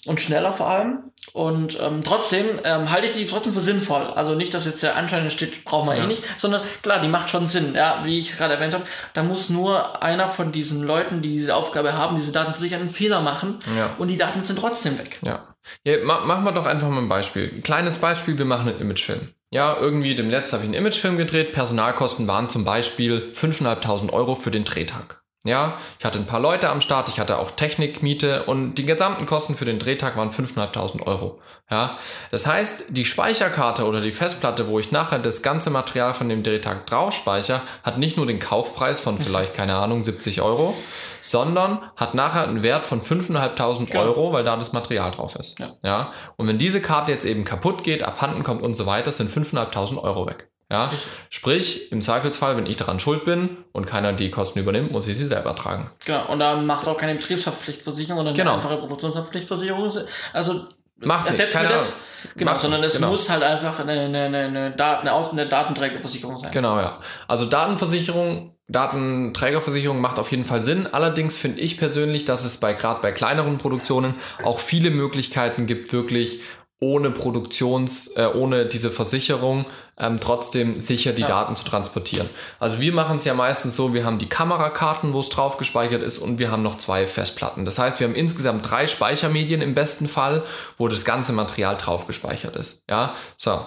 [0.06, 0.98] und schneller vor allem.
[1.34, 4.06] Und ähm, trotzdem ähm, halte ich die trotzdem für sinnvoll.
[4.14, 6.04] Also nicht, dass jetzt der Anschein steht, braucht man Ja.
[6.04, 7.74] eh nicht, sondern klar, die macht schon Sinn.
[7.74, 11.54] Ja, wie ich gerade erwähnt habe, da muss nur einer von diesen Leuten, die diese
[11.54, 13.90] Aufgabe haben, diese Daten zu sichern, einen Fehler machen Ja.
[13.98, 15.18] und die Daten sind trotzdem weg.
[15.22, 15.44] Ja.
[15.84, 17.52] ja ma machen wir doch einfach mal ein Beispiel.
[17.54, 19.28] Ein kleines Beispiel, wir machen einen Imagefilm.
[19.50, 21.52] Ja, irgendwie dem letzten habe ich einen Imagefilm gedreht.
[21.52, 25.22] Personalkosten waren zum Beispiel 5.500 Euro für den Drehtag.
[25.44, 29.24] Ja, ich hatte ein paar Leute am Start, ich hatte auch Technikmiete und die gesamten
[29.24, 31.38] Kosten für den Drehtag waren 5.500 Euro.
[31.70, 31.96] Ja,
[32.32, 36.42] das heißt, die Speicherkarte oder die Festplatte, wo ich nachher das ganze Material von dem
[36.42, 40.74] Drehtag drauf speichere, hat nicht nur den Kaufpreis von vielleicht, keine Ahnung, 70 Euro,
[41.20, 44.02] sondern hat nachher einen Wert von 5.500 Genau.
[44.02, 45.60] Euro, weil da das Material drauf ist.
[45.60, 45.68] Ja.
[45.84, 46.12] ja.
[46.36, 50.02] Und wenn diese Karte jetzt eben kaputt geht, abhanden kommt und so weiter, sind 5.500
[50.02, 50.50] Euro weg.
[50.70, 50.90] Ja.
[51.30, 55.16] Sprich, im Zweifelsfall, wenn ich daran schuld bin und keiner die Kosten übernimmt, muss ich
[55.16, 55.90] sie selber tragen.
[56.04, 58.56] Genau, und da macht auch keine Betriebshaftpflichtversicherung oder eine Genau.
[58.56, 59.90] einfache Produktionshaftpflichtversicherung.
[60.34, 60.66] Also
[61.00, 62.00] Macht nicht, ersetzt keine das.
[62.36, 63.10] Genau, Macht sondern nicht, es genau.
[63.10, 66.50] muss halt einfach eine, eine, eine, eine Datenträgerversicherung sein.
[66.50, 66.98] Genau, ja.
[67.28, 70.88] Also Datenversicherung, Datenträgerversicherung macht auf jeden Fall Sinn.
[70.92, 75.92] Allerdings finde ich persönlich, dass es bei gerade bei kleineren Produktionen auch viele Möglichkeiten gibt,
[75.92, 76.40] wirklich
[76.80, 79.64] ohne Produktions, äh, ohne diese Versicherung
[79.98, 81.28] ähm, trotzdem sicher die Ja.
[81.28, 82.28] Daten zu transportieren.
[82.60, 86.02] Also wir machen es ja meistens so, wir haben die Kamerakarten, wo es drauf gespeichert
[86.02, 87.64] ist und wir haben noch zwei Festplatten.
[87.64, 90.44] Das heißt, wir haben insgesamt drei Speichermedien im besten Fall,
[90.76, 92.84] wo das ganze Material drauf gespeichert ist.
[92.88, 93.60] Ja, so.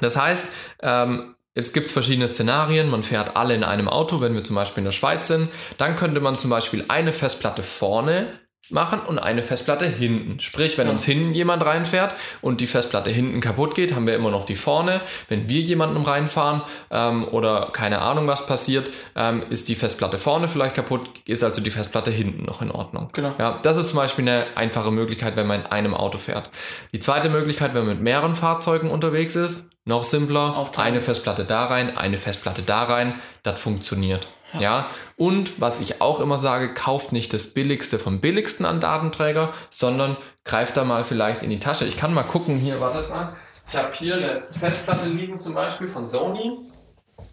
[0.00, 0.48] Das heißt,
[0.82, 2.88] ähm, Jetzt gibt es verschiedene Szenarien.
[2.88, 5.48] Man fährt alle in einem Auto, wenn wir zum Beispiel in der Schweiz sind.
[5.76, 8.28] Dann könnte man zum Beispiel eine Festplatte vorne
[8.70, 10.40] machen und eine Festplatte hinten.
[10.40, 14.30] Sprich, wenn uns hinten jemand reinfährt und die Festplatte hinten kaputt geht, haben wir immer
[14.30, 15.00] noch die vorne.
[15.28, 20.48] Wenn wir jemanden reinfahren ähm, oder keine Ahnung was passiert, ähm, ist die Festplatte vorne
[20.48, 23.08] vielleicht kaputt, ist also die Festplatte hinten noch in Ordnung.
[23.12, 23.34] Genau.
[23.38, 26.50] Ja, das ist zum Beispiel eine einfache Möglichkeit, wenn man in einem Auto fährt.
[26.92, 30.88] Die zweite Möglichkeit, wenn man mit mehreren Fahrzeugen unterwegs ist, noch simpler, Aufteilen.
[30.88, 34.28] eine Festplatte da rein, eine Festplatte da rein, das funktioniert.
[34.54, 34.60] Ja.
[34.60, 34.90] ja.
[35.16, 40.16] Und was ich auch immer sage, kauft nicht das Billigste vom Billigsten an Datenträger, sondern
[40.44, 41.84] greift da mal vielleicht in die Tasche.
[41.84, 43.36] Ich kann mal gucken, hier, wartet mal.
[43.68, 46.60] Ich habe hier eine Festplatte liegen, zum Beispiel von Sony.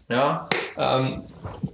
[0.08, 1.24] Ja, ähm,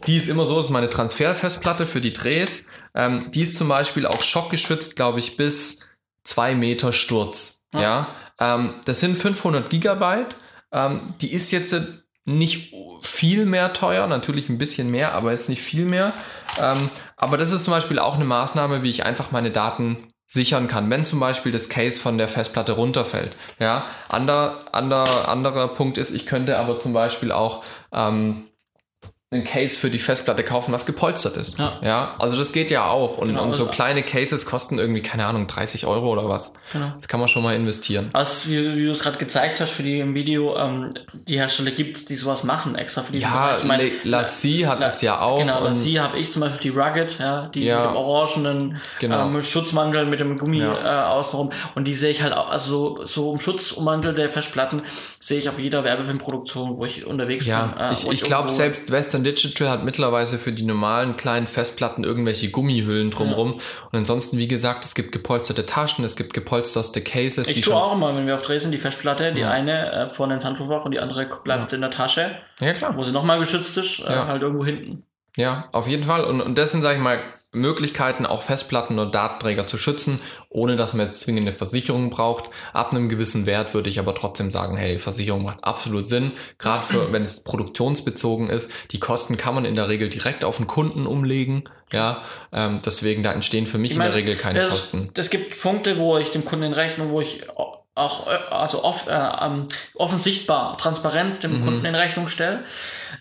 [0.06, 2.66] die ist immer so, das ist meine Transferfestplatte für die Drehs.
[2.94, 5.90] Ähm, die ist zum Beispiel auch schockgeschützt, glaube ich, bis
[6.24, 7.66] zwei Meter Sturz.
[7.74, 8.08] Ja, ja?
[8.38, 10.36] Ähm, das sind 500 Gigabyte.
[10.72, 11.74] Ähm, die ist jetzt
[12.24, 16.14] nicht viel mehr teuer, natürlich ein bisschen mehr, aber jetzt nicht viel mehr.
[16.60, 20.66] Ähm, aber das ist zum Beispiel auch eine Maßnahme, wie ich einfach meine Daten sichern
[20.66, 23.32] kann, wenn zum Beispiel das Case von der Festplatte runterfällt.
[23.58, 28.48] Ja, ander, ander, anderer Punkt ist, ich könnte aber zum Beispiel auch ähm,
[29.32, 31.58] einen Case für die Festplatte kaufen, was gepolstert ist.
[31.58, 33.18] Ja, ja also das geht ja auch.
[33.18, 36.52] Und, genau, und so kleine Cases kosten irgendwie, keine Ahnung, 30 Euro oder was.
[36.72, 36.92] Genau.
[36.94, 38.10] Das kann man schon mal investieren.
[38.12, 41.70] Also wie, wie du es gerade gezeigt hast für die im Video, ähm, die Hersteller
[41.70, 45.20] gibt die sowas machen, extra für die Ja, ich mein, Lassie hat La, das ja
[45.20, 45.38] auch.
[45.38, 49.26] Genau, Lassie habe ich zum Beispiel die Rugged, ja, die ja, mit dem orangenen genau.
[49.26, 51.04] ähm, Schutzmantel mit dem Gummi ja.
[51.04, 51.50] äh, außenrum.
[51.74, 54.82] Und die sehe ich halt auch, also so, so im Schutzmantel der Festplatten
[55.20, 57.80] sehe ich auf jeder Werbefilmproduktion, wo ich unterwegs ja, bin.
[57.80, 62.50] Äh, ich ich glaube selbst Western Digital hat mittlerweile für die normalen kleinen Festplatten irgendwelche
[62.50, 63.54] Gummihüllen drumrum.
[63.54, 63.86] Ja.
[63.90, 67.48] Und ansonsten, wie gesagt, es gibt gepolsterte Taschen, es gibt gepolsterte Cases.
[67.48, 69.50] Ich tue auch immer, wenn wir auf Dreh sind, die Festplatte, die ja.
[69.50, 71.74] eine äh, vorne ins Handschuhfach und die andere bleibt ja.
[71.74, 72.36] in der Tasche.
[72.60, 72.96] Ja, klar.
[72.96, 75.04] Wo sie nochmal geschützt ist, äh, halt irgendwo hinten.
[75.36, 76.24] Ja, auf jeden Fall.
[76.24, 77.20] Und, und das sind, sag ich mal,
[77.52, 82.48] Möglichkeiten, auch Festplatten oder Datenträger zu schützen, ohne dass man jetzt zwingende Versicherung braucht.
[82.72, 86.82] Ab einem gewissen Wert würde ich aber trotzdem sagen, hey, Versicherung macht absolut Sinn, gerade
[86.82, 88.72] für, wenn es produktionsbezogen ist.
[88.92, 91.64] Die Kosten kann man in der Regel direkt auf den Kunden umlegen.
[91.92, 92.22] Ja,
[92.52, 95.10] ähm, deswegen da entstehen für mich ich meine, in der Regel keine das, Kosten.
[95.14, 97.44] Es gibt Punkte, wo ich dem Kunden in Rechnung, wo ich
[97.94, 101.64] auch äh, also oft äh, ähm, offen sichtbar, transparent dem mhm.
[101.64, 102.64] Kunden in Rechnung stelle.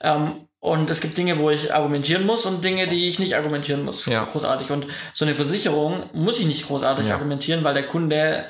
[0.02, 3.84] Ähm, und es gibt Dinge, wo ich argumentieren muss und Dinge, die ich nicht argumentieren
[3.84, 4.06] muss.
[4.06, 4.26] Ja.
[4.26, 4.70] Großartig.
[4.70, 7.16] Und so eine Versicherung muss ich nicht großartig ja.
[7.16, 8.46] argumentieren, weil der Kunde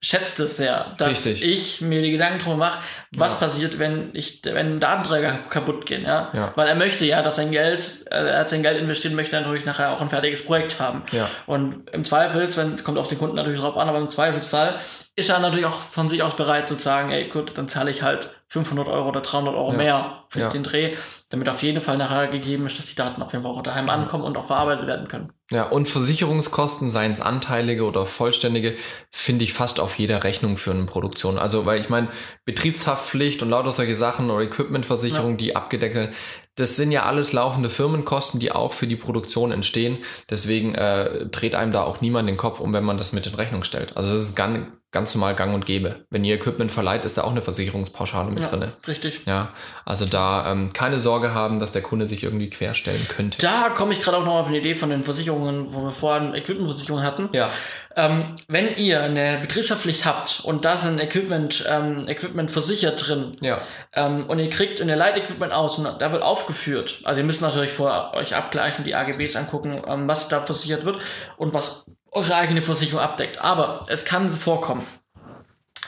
[0.00, 1.42] schätzt es sehr, dass Richtig.
[1.42, 2.78] ich mir die Gedanken drum mache,
[3.10, 3.38] was ja.
[3.38, 6.30] passiert, wenn ich, wenn Datenträger kaputt gehen, ja?
[6.32, 6.52] ja?
[6.54, 9.64] Weil er möchte ja, dass sein Geld, äh, er hat sein Geld investiert, möchte natürlich
[9.64, 11.02] nachher auch ein fertiges Projekt haben.
[11.10, 11.28] Ja.
[11.46, 14.78] Und im Zweifel, wenn, kommt auf den Kunden natürlich drauf an, aber im Zweifelsfall
[15.16, 18.04] ist er natürlich auch von sich aus bereit zu sagen, ey, gut, dann zahle ich
[18.04, 20.92] halt 500 Euro oder 300 Euro mehr für den Dreh,
[21.30, 23.90] damit auf jeden Fall nachher gegeben ist, dass die Daten auf jeden Fall auch daheim
[23.90, 25.32] ankommen und auch verarbeitet werden können.
[25.50, 28.76] Ja, und Versicherungskosten, seien es anteilige oder vollständige,
[29.10, 31.38] finde ich fast auf jeder Rechnung für eine Produktion.
[31.38, 32.08] Also, weil ich meine,
[32.46, 35.36] Betriebshaftpflicht und lauter solche Sachen oder Equipmentversicherung, ja.
[35.36, 36.10] die abgedeckt sind,
[36.54, 39.98] das sind ja alles laufende Firmenkosten, die auch für die Produktion entstehen.
[40.30, 43.34] Deswegen äh, dreht einem da auch niemand den Kopf um, wenn man das mit in
[43.34, 43.96] Rechnung stellt.
[43.96, 44.60] Also das ist ganz,
[44.90, 46.06] ganz normal gang und gäbe.
[46.10, 48.72] Wenn ihr Equipment verleiht, ist da auch eine Versicherungspauschale mit ja, drin.
[48.86, 49.20] Richtig.
[49.26, 49.52] Ja,
[49.84, 53.42] also da ähm, keine Sorge haben, dass der Kunde sich irgendwie querstellen könnte.
[53.42, 56.34] Da komme ich gerade auch noch auf eine Idee von den Versicherungen, wo wir vorhin
[56.34, 57.28] Equipmentversicherungen hatten.
[57.32, 57.50] Ja.
[57.96, 63.60] Ähm, wenn ihr eine Betriebshaftpflicht habt und da sind Equipment, ähm, Equipment versichert drin ja.
[63.92, 67.72] ähm, und ihr kriegt eine Leitequipment aus und da wird aufgeführt, also ihr müsst natürlich
[67.72, 70.98] vor euch abgleichen, die AGBs angucken, ähm, was da versichert wird
[71.38, 73.42] und was eure eigene Versicherung abdeckt.
[73.42, 74.86] Aber es kann vorkommen,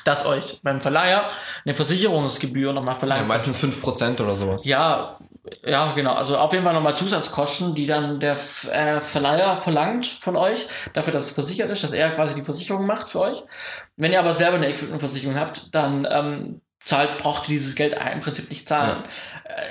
[0.05, 1.31] dass euch beim Verleiher
[1.65, 3.23] eine Versicherungsgebühr nochmal verlangt.
[3.23, 4.65] Ja, meistens 5% oder sowas.
[4.65, 5.19] Ja,
[5.65, 6.15] ja, genau.
[6.15, 8.39] Also auf jeden Fall nochmal Zusatzkosten, die dann der
[8.71, 12.87] äh, Verleiher verlangt von euch, dafür, dass es versichert ist, dass er quasi die Versicherung
[12.87, 13.45] macht für euch.
[13.97, 18.51] Wenn ihr aber selber eine Equipmentversicherung habt, dann ähm, zahlt, braucht dieses Geld im Prinzip
[18.51, 19.03] nicht zahlen.
[19.03, 19.09] Ja.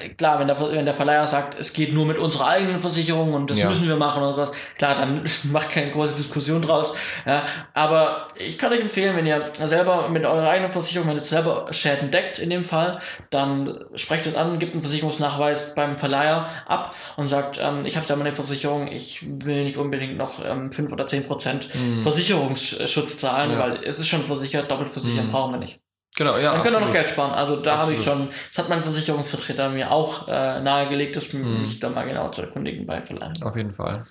[0.01, 3.33] Äh, klar, wenn der, wenn der Verleiher sagt, es geht nur mit unserer eigenen Versicherung
[3.33, 3.67] und das ja.
[3.67, 6.95] müssen wir machen oder sowas, klar, dann macht keine große Diskussion draus.
[7.25, 11.21] Ja, aber ich kann euch empfehlen, wenn ihr selber mit eurer eigenen Versicherung, wenn ihr
[11.21, 12.99] selber Schäden deckt in dem Fall,
[13.29, 18.05] dann sprecht es an, gibt einen Versicherungsnachweis beim Verleiher ab und sagt, ähm, ich habe
[18.05, 22.03] selber eine Versicherung, ich will nicht unbedingt noch ähm, 5 oder 10 Prozent mhm.
[22.03, 23.59] Versicherungsschutz zahlen, ja.
[23.59, 25.31] weil es ist schon versichert, doppelt versichern mhm.
[25.31, 25.79] brauchen wir nicht.
[26.19, 26.51] Genau, ja.
[26.51, 27.31] Dann können wir noch Geld sparen.
[27.31, 31.61] Also da habe ich schon, das hat mein Versicherungsvertreter mir auch äh, nahegelegt, das hm.
[31.61, 33.41] mich da mal genau zu erkundigen bei Verleihen.
[33.41, 34.05] Auf jeden Fall.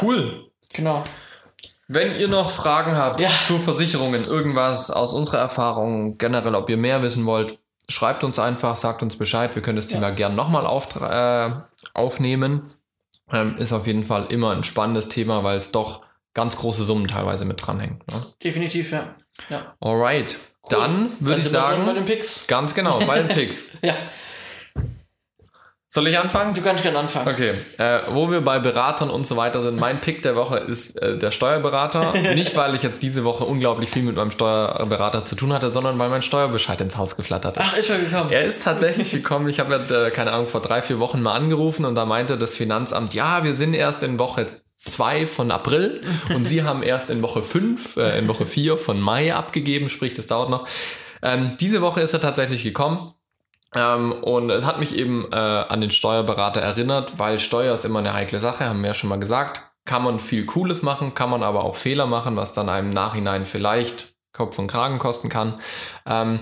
[0.00, 0.48] Cool.
[0.72, 1.02] Genau.
[1.88, 3.30] Wenn ihr noch Fragen habt ja.
[3.48, 8.76] zu Versicherungen, irgendwas aus unserer Erfahrung, generell, ob ihr mehr wissen wollt, schreibt uns einfach,
[8.76, 9.52] sagt uns Bescheid.
[9.56, 10.14] Wir können das Thema ja.
[10.14, 11.50] gern nochmal auf, äh,
[11.94, 12.74] aufnehmen.
[13.32, 17.08] Ähm, ist auf jeden Fall immer ein spannendes Thema, weil es doch ganz große Summen
[17.08, 17.98] teilweise mit dranhängen.
[18.08, 18.22] Ne?
[18.40, 19.16] Definitiv, ja.
[19.48, 19.74] ja.
[19.80, 20.38] Alright.
[20.64, 20.78] Cool.
[20.78, 22.46] Dann würde ich sagen, bei den Picks.
[22.46, 23.72] ganz genau, bei den Picks.
[23.82, 23.94] ja.
[25.92, 26.54] Soll ich anfangen?
[26.54, 27.26] Du kannst gerne anfangen.
[27.26, 30.94] Okay, äh, wo wir bei Beratern und so weiter sind, mein Pick der Woche ist
[31.02, 32.12] äh, der Steuerberater.
[32.34, 35.98] Nicht, weil ich jetzt diese Woche unglaublich viel mit meinem Steuerberater zu tun hatte, sondern
[35.98, 37.64] weil mein Steuerbescheid ins Haus geflattert ist.
[37.66, 38.30] Ach, ist schon gekommen.
[38.30, 39.48] Er ist tatsächlich gekommen.
[39.48, 42.38] Ich habe ja, äh, keine Ahnung, vor drei, vier Wochen mal angerufen und da meinte
[42.38, 46.00] das Finanzamt, ja, wir sind erst in Woche zwei von April
[46.34, 50.14] und Sie haben erst in Woche fünf, äh, in Woche vier von Mai abgegeben, sprich,
[50.14, 50.66] das dauert noch.
[51.22, 53.12] Ähm, diese Woche ist er tatsächlich gekommen.
[53.74, 58.00] Ähm, und es hat mich eben äh, an den Steuerberater erinnert, weil Steuer ist immer
[58.00, 59.70] eine heikle Sache, haben wir ja schon mal gesagt.
[59.84, 62.92] Kann man viel Cooles machen, kann man aber auch Fehler machen, was dann einem im
[62.92, 65.54] Nachhinein vielleicht Kopf und Kragen kosten kann.
[66.06, 66.40] Ähm,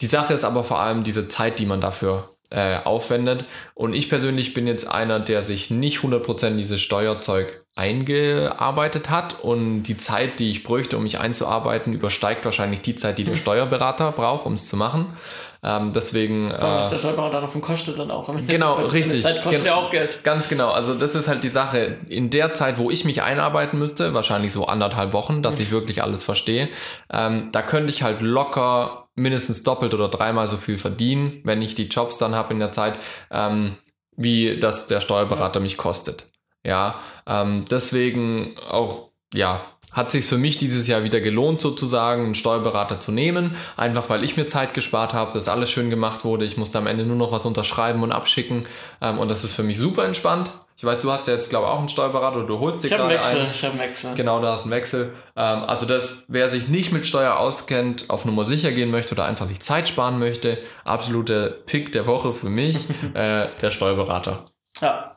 [0.00, 3.44] die Sache ist aber vor allem diese Zeit, die man dafür äh, aufwendet.
[3.74, 9.82] Und ich persönlich bin jetzt einer, der sich nicht 100% dieses Steuerzeug eingearbeitet hat und
[9.82, 14.10] die Zeit, die ich bräuchte, um mich einzuarbeiten, übersteigt wahrscheinlich die Zeit, die der Steuerberater
[14.12, 15.18] braucht, um es zu machen.
[15.62, 16.50] Ähm, deswegen.
[16.58, 18.34] Warum ist der Steuerberater davon kostet dann auch?
[18.46, 19.22] Genau, richtig.
[19.22, 20.24] Zeit kostet Gen ja auch Geld.
[20.24, 20.70] Ganz genau.
[20.70, 21.98] Also das ist halt die Sache.
[22.08, 26.02] In der Zeit, wo ich mich einarbeiten müsste, wahrscheinlich so anderthalb Wochen, dass ich wirklich
[26.02, 26.70] alles verstehe,
[27.12, 31.74] ähm, da könnte ich halt locker mindestens doppelt oder dreimal so viel verdienen, wenn ich
[31.74, 32.98] die Jobs dann habe in der Zeit,
[33.30, 33.76] ähm,
[34.16, 36.30] wie das der Steuerberater mich kostet.
[36.64, 42.34] Ja, ähm, deswegen auch, ja, hat sich für mich dieses Jahr wieder gelohnt, sozusagen einen
[42.34, 46.44] Steuerberater zu nehmen, einfach weil ich mir Zeit gespart habe, dass alles schön gemacht wurde.
[46.44, 48.66] Ich musste am Ende nur noch was unterschreiben und abschicken
[49.00, 50.52] ähm, und das ist für mich super entspannt.
[50.78, 52.88] Ich weiß, du hast ja jetzt, glaube ich, auch einen Steuerberater oder du holst dir
[52.88, 53.40] Ich einen gerade Wechsel.
[53.40, 53.50] einen.
[53.50, 54.14] Ich habe einen Wechsel.
[54.14, 55.14] Genau, da hast du einen Wechsel.
[55.34, 59.24] Ähm, also das, wer sich nicht mit Steuer auskennt, auf Nummer sicher gehen möchte oder
[59.24, 62.76] einfach sich Zeit sparen möchte, absolute Pick der Woche für mich,
[63.14, 64.50] äh, der Steuerberater.
[64.80, 65.15] Ja.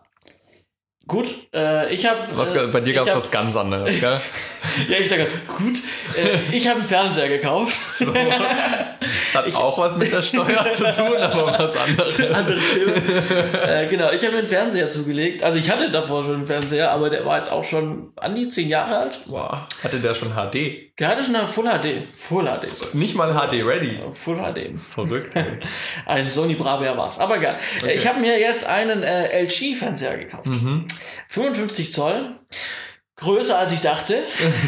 [1.09, 2.19] Gut, äh, ich habe.
[2.31, 4.21] Äh, bei dir gab ich es was ganz anderes, gell?
[4.87, 5.77] Ja, ich sage, gut,
[6.15, 7.73] äh, ich habe einen Fernseher gekauft.
[7.97, 8.13] So.
[8.13, 12.19] Hat auch was mit der Steuer zu tun, aber was anderes.
[12.33, 13.63] Andere Thema.
[13.67, 15.43] äh, genau, ich habe mir einen Fernseher zugelegt.
[15.43, 18.47] Also ich hatte davor schon einen Fernseher, aber der war jetzt auch schon an die
[18.49, 19.21] zehn Jahre alt.
[19.25, 19.61] Wow.
[19.83, 20.89] Hatte der schon HD?
[20.99, 22.07] Der hatte schon eine Full HD.
[22.15, 22.93] Full HD.
[22.93, 23.99] Nicht mal HD ready.
[24.11, 24.79] Full HD.
[24.79, 25.33] Verrückt.
[26.05, 27.19] Ein Sony Bravia war's.
[27.19, 27.57] Aber egal.
[27.85, 30.45] Äh, Ich habe mir jetzt einen äh, LG-Fernseher gekauft.
[30.47, 30.85] Mhm.
[31.27, 32.35] 55 Zoll.
[33.17, 34.23] Größer als ich dachte,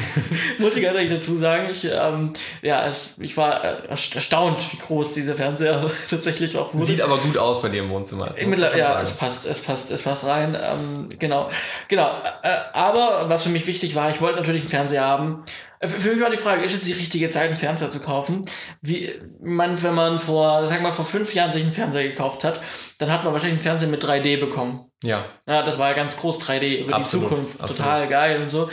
[0.59, 1.69] muss ich ganz ehrlich dazu sagen.
[1.71, 6.73] Ich, ähm, ja, es, ich war äh, erst- erstaunt, wie groß dieser Fernseher tatsächlich auch
[6.73, 6.85] wurde.
[6.85, 8.35] Sieht aber gut aus bei dir im Wohnzimmer.
[8.45, 10.57] Mittler, ja, es passt, es passt, es passt rein.
[10.61, 11.49] Ähm, genau,
[11.87, 12.09] genau.
[12.43, 15.45] Äh, aber was für mich wichtig war, ich wollte natürlich einen Fernseher haben.
[15.81, 17.99] Äh, Für für mich war die Frage, ist jetzt die richtige Zeit, einen Fernseher zu
[17.99, 18.43] kaufen?
[18.81, 19.09] Wie
[19.41, 22.61] man, wenn man vor, sag mal, vor fünf Jahren sich einen Fernseher gekauft hat,
[22.99, 24.91] dann hat man wahrscheinlich einen Fernseher mit 3D bekommen.
[25.03, 27.59] Ja, Ja, das war ja ganz groß 3D über Absolut, die Zukunft.
[27.59, 27.77] absolut.
[27.81, 28.69] Total geil und so.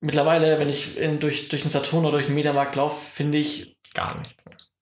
[0.00, 3.76] Mittlerweile, wenn ich in, durch, durch den Saturn oder durch den Mediamarkt laufe, finde ich
[3.92, 4.34] gar nicht.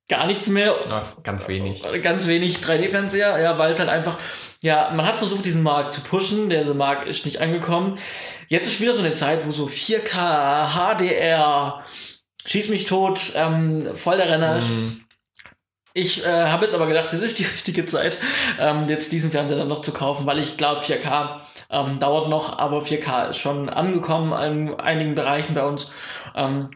[0.08, 0.74] Gar nichts mehr.
[0.90, 1.82] Ja, ganz wenig.
[2.02, 4.18] Ganz wenig 3D-Fernseher, ja, weil es halt einfach,
[4.62, 7.98] ja, man hat versucht, diesen Markt zu pushen, der Markt ist nicht angekommen.
[8.48, 11.84] Jetzt ist wieder so eine Zeit, wo so 4K, HDR,
[12.46, 14.70] schieß mich tot, ähm, voll der Renner ist.
[14.70, 15.04] Mhm.
[15.98, 18.18] Ich äh, habe jetzt aber gedacht, das ist die richtige Zeit,
[18.60, 21.40] ähm, jetzt diesen Fernseher dann noch zu kaufen, weil ich glaube, 4K
[21.70, 25.90] ähm, dauert noch, aber 4K ist schon angekommen in einigen Bereichen bei uns.
[26.36, 26.70] Ähm,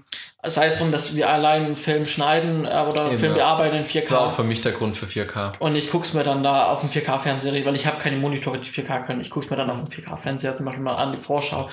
[0.44, 3.84] sei es drum, dass wir allein einen Film schneiden äh, oder Eben, Film bearbeiten in
[3.84, 4.00] 4K.
[4.00, 5.58] Das war auch für mich der Grund für 4K.
[5.60, 8.68] Und ich guck's mir dann da auf dem 4K-Fernseher, weil ich habe keine Monitore, die
[8.68, 9.20] 4K können.
[9.20, 11.70] Ich guck's mir dann auf dem 4K-Fernseher zum Beispiel mal an, die Vorschau.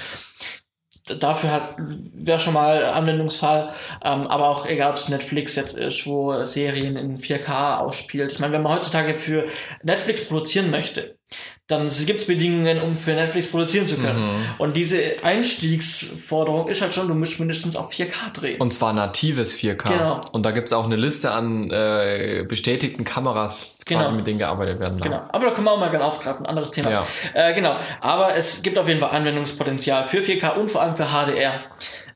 [1.20, 6.06] Dafür hat wäre schon mal Anwendungsfall, ähm, aber auch egal, ob es Netflix jetzt ist,
[6.06, 8.32] wo Serien in 4K ausspielt.
[8.32, 9.46] Ich meine, wenn man heutzutage für
[9.84, 11.18] Netflix produzieren möchte,
[11.70, 14.32] dann gibt's Bedingungen, um für Netflix produzieren zu können.
[14.32, 14.46] Mhm.
[14.58, 18.60] Und diese Einstiegsforderung ist halt schon, du musst mindestens auf 4K drehen.
[18.60, 19.90] Und zwar natives 4K.
[19.90, 20.22] Genau.
[20.32, 24.16] Und da gibt's auch eine Liste an äh, bestätigten Kameras, quasi, Genau.
[24.16, 25.08] mit denen gearbeitet werden darf.
[25.08, 26.90] Genau, aber da können wir auch mal gerne aufgreifen, anderes Thema.
[26.90, 27.08] Ja.
[27.36, 31.06] Äh, genau, aber es gibt auf jeden Fall Anwendungspotenzial für 4K und vor allem für
[31.06, 31.66] HDR.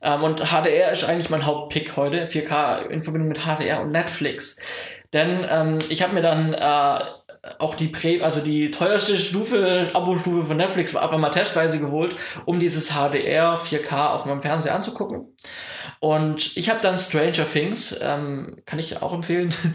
[0.02, 4.58] Ähm, und HDR ist eigentlich mein Hauptpick heute, 4K in Verbindung mit HDR und Netflix.
[5.12, 6.98] Denn ähm, ich habe mir dann äh,
[7.58, 12.16] auch die Prä also die teuerste Stufe, Abo-Stufe von Netflix einfach mal testweise geholt,
[12.46, 15.34] um dieses HDR 4K auf meinem Fernseher anzugucken.
[16.00, 19.54] Und ich habe dann Stranger Things, ähm, kann ich auch empfehlen.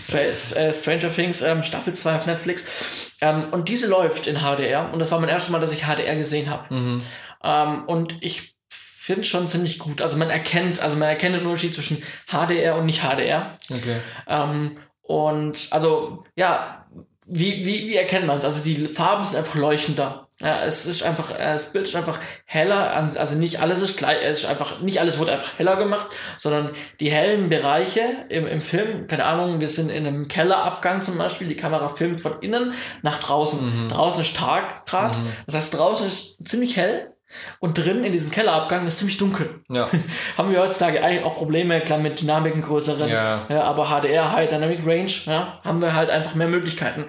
[0.00, 3.10] Stra äh, Stranger Things ähm, Staffel 2 auf Netflix.
[3.20, 6.16] Ähm, und diese läuft in HDR und das war mein erstes Mal, dass ich HDR
[6.16, 6.72] gesehen habe.
[6.74, 7.02] Mhm.
[7.42, 10.02] Ähm, und ich finde schon ziemlich gut.
[10.02, 13.56] Also man erkennt, also man erkennt den Unterschied zwischen HDR und nicht HDR.
[13.70, 13.96] Okay.
[14.26, 14.78] Ähm,
[15.08, 16.84] und also, ja,
[17.26, 18.44] wie, wie, wie erkennt man es?
[18.44, 20.28] Also die Farben sind einfach leuchtender.
[20.40, 24.18] Ja, es ist einfach, äh, das Bild ist einfach heller, also nicht alles ist gleich,
[24.22, 28.60] es ist einfach, nicht alles wurde einfach heller gemacht, sondern die hellen Bereiche im, im
[28.60, 32.74] Film, keine Ahnung, wir sind in einem Kellerabgang zum Beispiel, die Kamera filmt von innen
[33.00, 33.84] nach draußen.
[33.84, 33.88] Mhm.
[33.88, 35.26] Draußen ist Tag gerade, mhm.
[35.46, 37.14] das heißt draußen ist ziemlich hell
[37.60, 39.60] und drin in diesem Kellerabgang ist ziemlich dunkel.
[39.68, 39.88] Ja.
[40.36, 43.46] Haben wir heutzutage eigentlich auch Probleme, klar mit Dynamiken größeren, ja.
[43.48, 47.04] ja aber HDR, High Dynamic Range, ja, haben wir halt einfach mehr Möglichkeiten.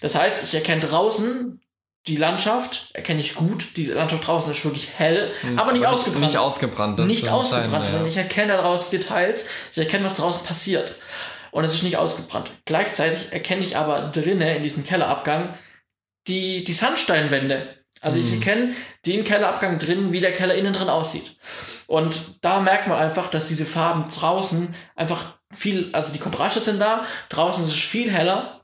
[0.00, 1.60] Das heißt, ich erkenne draußen
[2.08, 3.76] die Landschaft erkenne ich gut.
[3.76, 6.26] Die Landschaft draußen ist wirklich hell, Hm, aber nicht aber ausgebrannt.
[6.26, 6.98] Nicht ausgebrannt.
[6.98, 9.48] Nicht ausgebrannt, entscheidend, sondern ich erkenne daraus Details.
[9.70, 10.96] Ich erkenne, was draußen passiert.
[11.52, 12.50] Und es ist nicht ausgebrannt.
[12.64, 15.54] Gleichzeitig erkenne ich aber drinnen in diesem Kellerabgang
[16.26, 17.81] die, die Sandsteinwände.
[18.02, 18.34] Also ich Mhm.
[18.34, 18.74] erkenne
[19.06, 21.36] den Kellerabgang drinnen, wie der Keller innen drin aussieht.
[21.86, 26.80] Und da merkt man einfach, dass diese Farben draußen einfach viel, also die Kontraste sind
[26.80, 28.62] da, draußen ist es viel heller,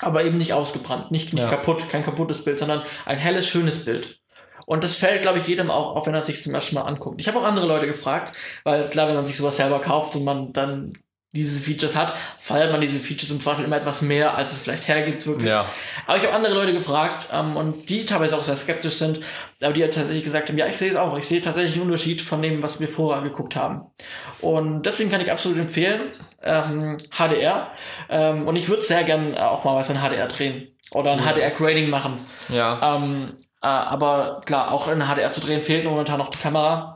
[0.00, 1.48] aber eben nicht ausgebrannt, nicht, nicht Ja.
[1.48, 4.20] kaputt, kein kaputtes Bild, sondern ein helles, schönes Bild.
[4.66, 7.20] Und das fällt, glaube ich, jedem auch auf, wenn er sich zum ersten Mal anguckt.
[7.20, 8.32] Ich habe auch andere Leute gefragt,
[8.64, 10.92] weil klar, wenn man sich sowas selber kauft und man dann
[11.32, 14.88] diese Features hat, feiert man diese Features im Zweifel immer etwas mehr, als es vielleicht
[14.88, 15.48] hergibt, wirklich.
[15.48, 15.66] Ja.
[16.06, 19.20] Aber ich habe andere Leute gefragt ähm, und die teilweise auch sehr skeptisch sind,
[19.60, 21.16] aber die halt tatsächlich gesagt haben, ja, ich sehe es auch.
[21.18, 23.82] Ich sehe tatsächlich einen Unterschied von dem, was wir vorher geguckt haben.
[24.40, 26.12] Und deswegen kann ich absolut empfehlen,
[26.42, 27.70] ähm, HDR.
[28.08, 31.18] Ähm, und ich würde sehr gern äh, auch mal was in HDR drehen oder ein
[31.18, 31.32] Ja.
[31.32, 32.18] HDR-Grading machen.
[32.48, 32.96] Ja.
[32.96, 36.95] Ähm, äh, aber klar, auch in HDR zu drehen fehlt momentan noch die Kamera.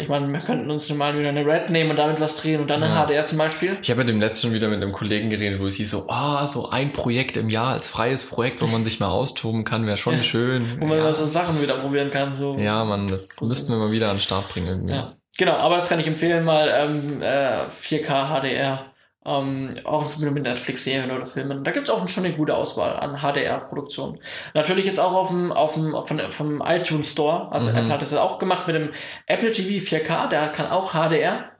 [0.00, 2.68] Ich meine, wir könnten uns mal wieder eine Red nehmen und damit was drehen und
[2.68, 3.06] dann in Ja.
[3.06, 3.78] HDR zum Beispiel.
[3.82, 6.46] Ich habe ja dem letzten wieder mit einem Kollegen geredet, wo es hieß so, ah,
[6.46, 9.96] so ein Projekt im Jahr als freies Projekt, wo man sich mal austoben kann, wäre
[9.96, 10.66] schon schön.
[10.80, 11.14] Wo man ja.
[11.14, 12.34] so Sachen wieder probieren kann.
[12.34, 12.56] So.
[12.58, 14.94] ja, Mann, das müssten wir mal wieder an den Start bringen irgendwie.
[14.94, 15.16] Ja.
[15.38, 18.86] Genau, aber das kann ich empfehlen, mal ähm, äh, 4K HDR.
[19.26, 21.62] Ähm, auch mit mit Netflix-Serien oder Filmen.
[21.62, 24.18] Da gibt es auch schon eine gute Auswahl an HDR-Produktionen.
[24.54, 27.52] Natürlich jetzt auch auf dem, auf dem, dem, vom iTunes Store.
[27.52, 27.76] Also Mhm.
[27.76, 28.88] Apple hat das ja auch gemacht mit dem
[29.26, 31.50] Apple TV 4K, der kann auch HDR.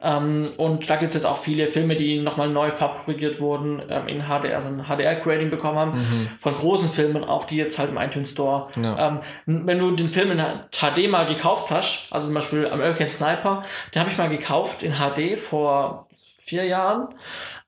[0.00, 4.06] Ähm, und da gibt es jetzt auch viele Filme, die nochmal neu farbkorrigiert wurden, ähm,
[4.08, 5.92] in HDR, also ein HDR-Grading bekommen haben.
[5.92, 6.30] Mhm.
[6.38, 9.08] Von großen Filmen, auch die jetzt halt im iTunes Store Ja.
[9.08, 13.62] ähm, wenn du den Film in HD mal gekauft hast, also zum Beispiel American Sniper,
[13.94, 16.07] den habe ich mal gekauft in HD vor
[16.48, 17.14] vier Jahren.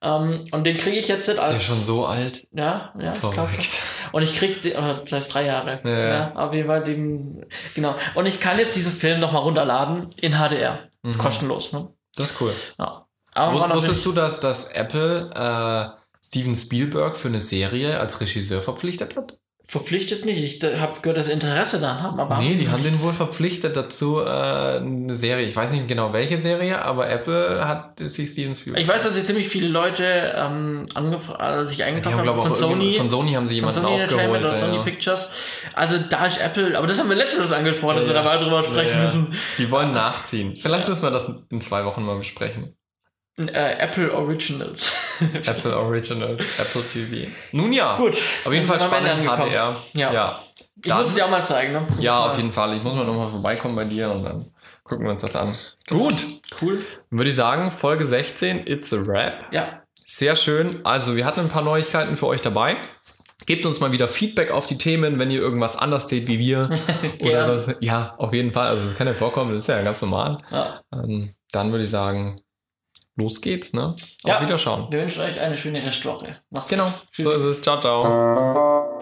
[0.03, 1.63] Ähm, und den kriege ich jetzt Ist ja als.
[1.63, 2.49] schon so alt.
[2.53, 3.21] Ja, ja, ich.
[3.21, 3.83] Verrückt.
[4.13, 5.79] Und ich krieg den, oder das heißt drei Jahre.
[5.85, 6.35] Ja, ja.
[6.35, 7.95] auf jeden Fall den, genau.
[8.15, 10.89] Und ich kann jetzt diesen Film nochmal runterladen in HDR.
[11.03, 11.19] Mhm.
[11.19, 11.89] Kostenlos, ne?
[12.17, 12.53] Das ist cool.
[12.79, 13.07] Ja.
[13.35, 18.01] Aber Wus war noch wusstest du, dass, dass Apple äh, Steven Spielberg für eine Serie
[18.01, 19.39] als Regisseur verpflichtet hat?
[19.71, 20.43] Verpflichtet nicht?
[20.43, 24.19] Ich habe gehört, dass Interesse daran haben, aber nee, die haben den wohl verpflichtet dazu,
[24.19, 25.47] äh, eine Serie.
[25.47, 28.83] Ich weiß nicht genau welche Serie, aber Apple hat sich Steven Spielberg.
[28.83, 32.95] Ich weiß, dass sie ziemlich viele Leute ähm, äh, sich eingekauft haben, haben von Sony.
[32.95, 34.61] von Sony haben sie von jemanden Sony Entertainment aufgeholt.
[34.61, 34.83] oder Sony ja.
[34.83, 35.31] Pictures.
[35.75, 38.39] Also da ist Apple, aber das haben wir letztes Mal angesprochen, dass wir da mal
[38.41, 39.03] drüber sprechen Ja.
[39.03, 39.33] müssen.
[39.59, 40.57] Die wollen nachziehen.
[40.57, 42.75] Vielleicht müssen wir das in zwei Wochen mal besprechen.
[43.49, 44.93] Äh, Apple Originals.
[45.47, 47.31] Apple Originals, Apple TV.
[47.53, 48.17] Nun ja, Gut.
[48.45, 49.21] auf jeden Fall spannend.
[49.21, 49.77] HDR.
[49.95, 50.13] Ja.
[50.13, 50.43] ja.
[50.83, 51.87] Ich Dann- muss es dir auch mal zeigen, ne?
[51.99, 52.75] Ja, auf jeden Fall.
[52.75, 54.51] Ich muss mal nochmal vorbeikommen bei dir und dann
[54.85, 55.55] gucken wir uns das an.
[55.89, 56.27] Gut.
[56.61, 56.85] Cool.
[57.11, 59.45] Dann würde ich sagen, Folge 16, It's a Rap.
[59.51, 59.83] Ja.
[60.07, 60.81] Sehr schön.
[60.85, 62.77] Also, wir hatten ein paar Neuigkeiten für euch dabei.
[63.47, 66.69] Gebt uns mal wieder Feedback auf die Themen, wenn ihr irgendwas anders seht wie wir.
[67.21, 67.47] Oder Ja.
[67.47, 68.69] das, ja, auf jeden Fall.
[68.69, 70.39] Also, das kann ja vorkommen, das ist ja ganz normal.
[70.51, 70.81] ja.
[70.93, 72.41] Ähm, dann würde ich sagen,
[73.21, 73.89] los geht's, ne?
[73.91, 74.41] Auf Ja.
[74.41, 74.87] Wiederschauen.
[74.91, 76.37] Wir wünschen euch eine schöne Restwoche.
[76.51, 76.85] Macht's Genau.
[76.87, 76.95] gut.
[77.13, 77.25] Tschüss.
[77.25, 77.63] So ist es.
[77.63, 79.01] Ciao, ciao.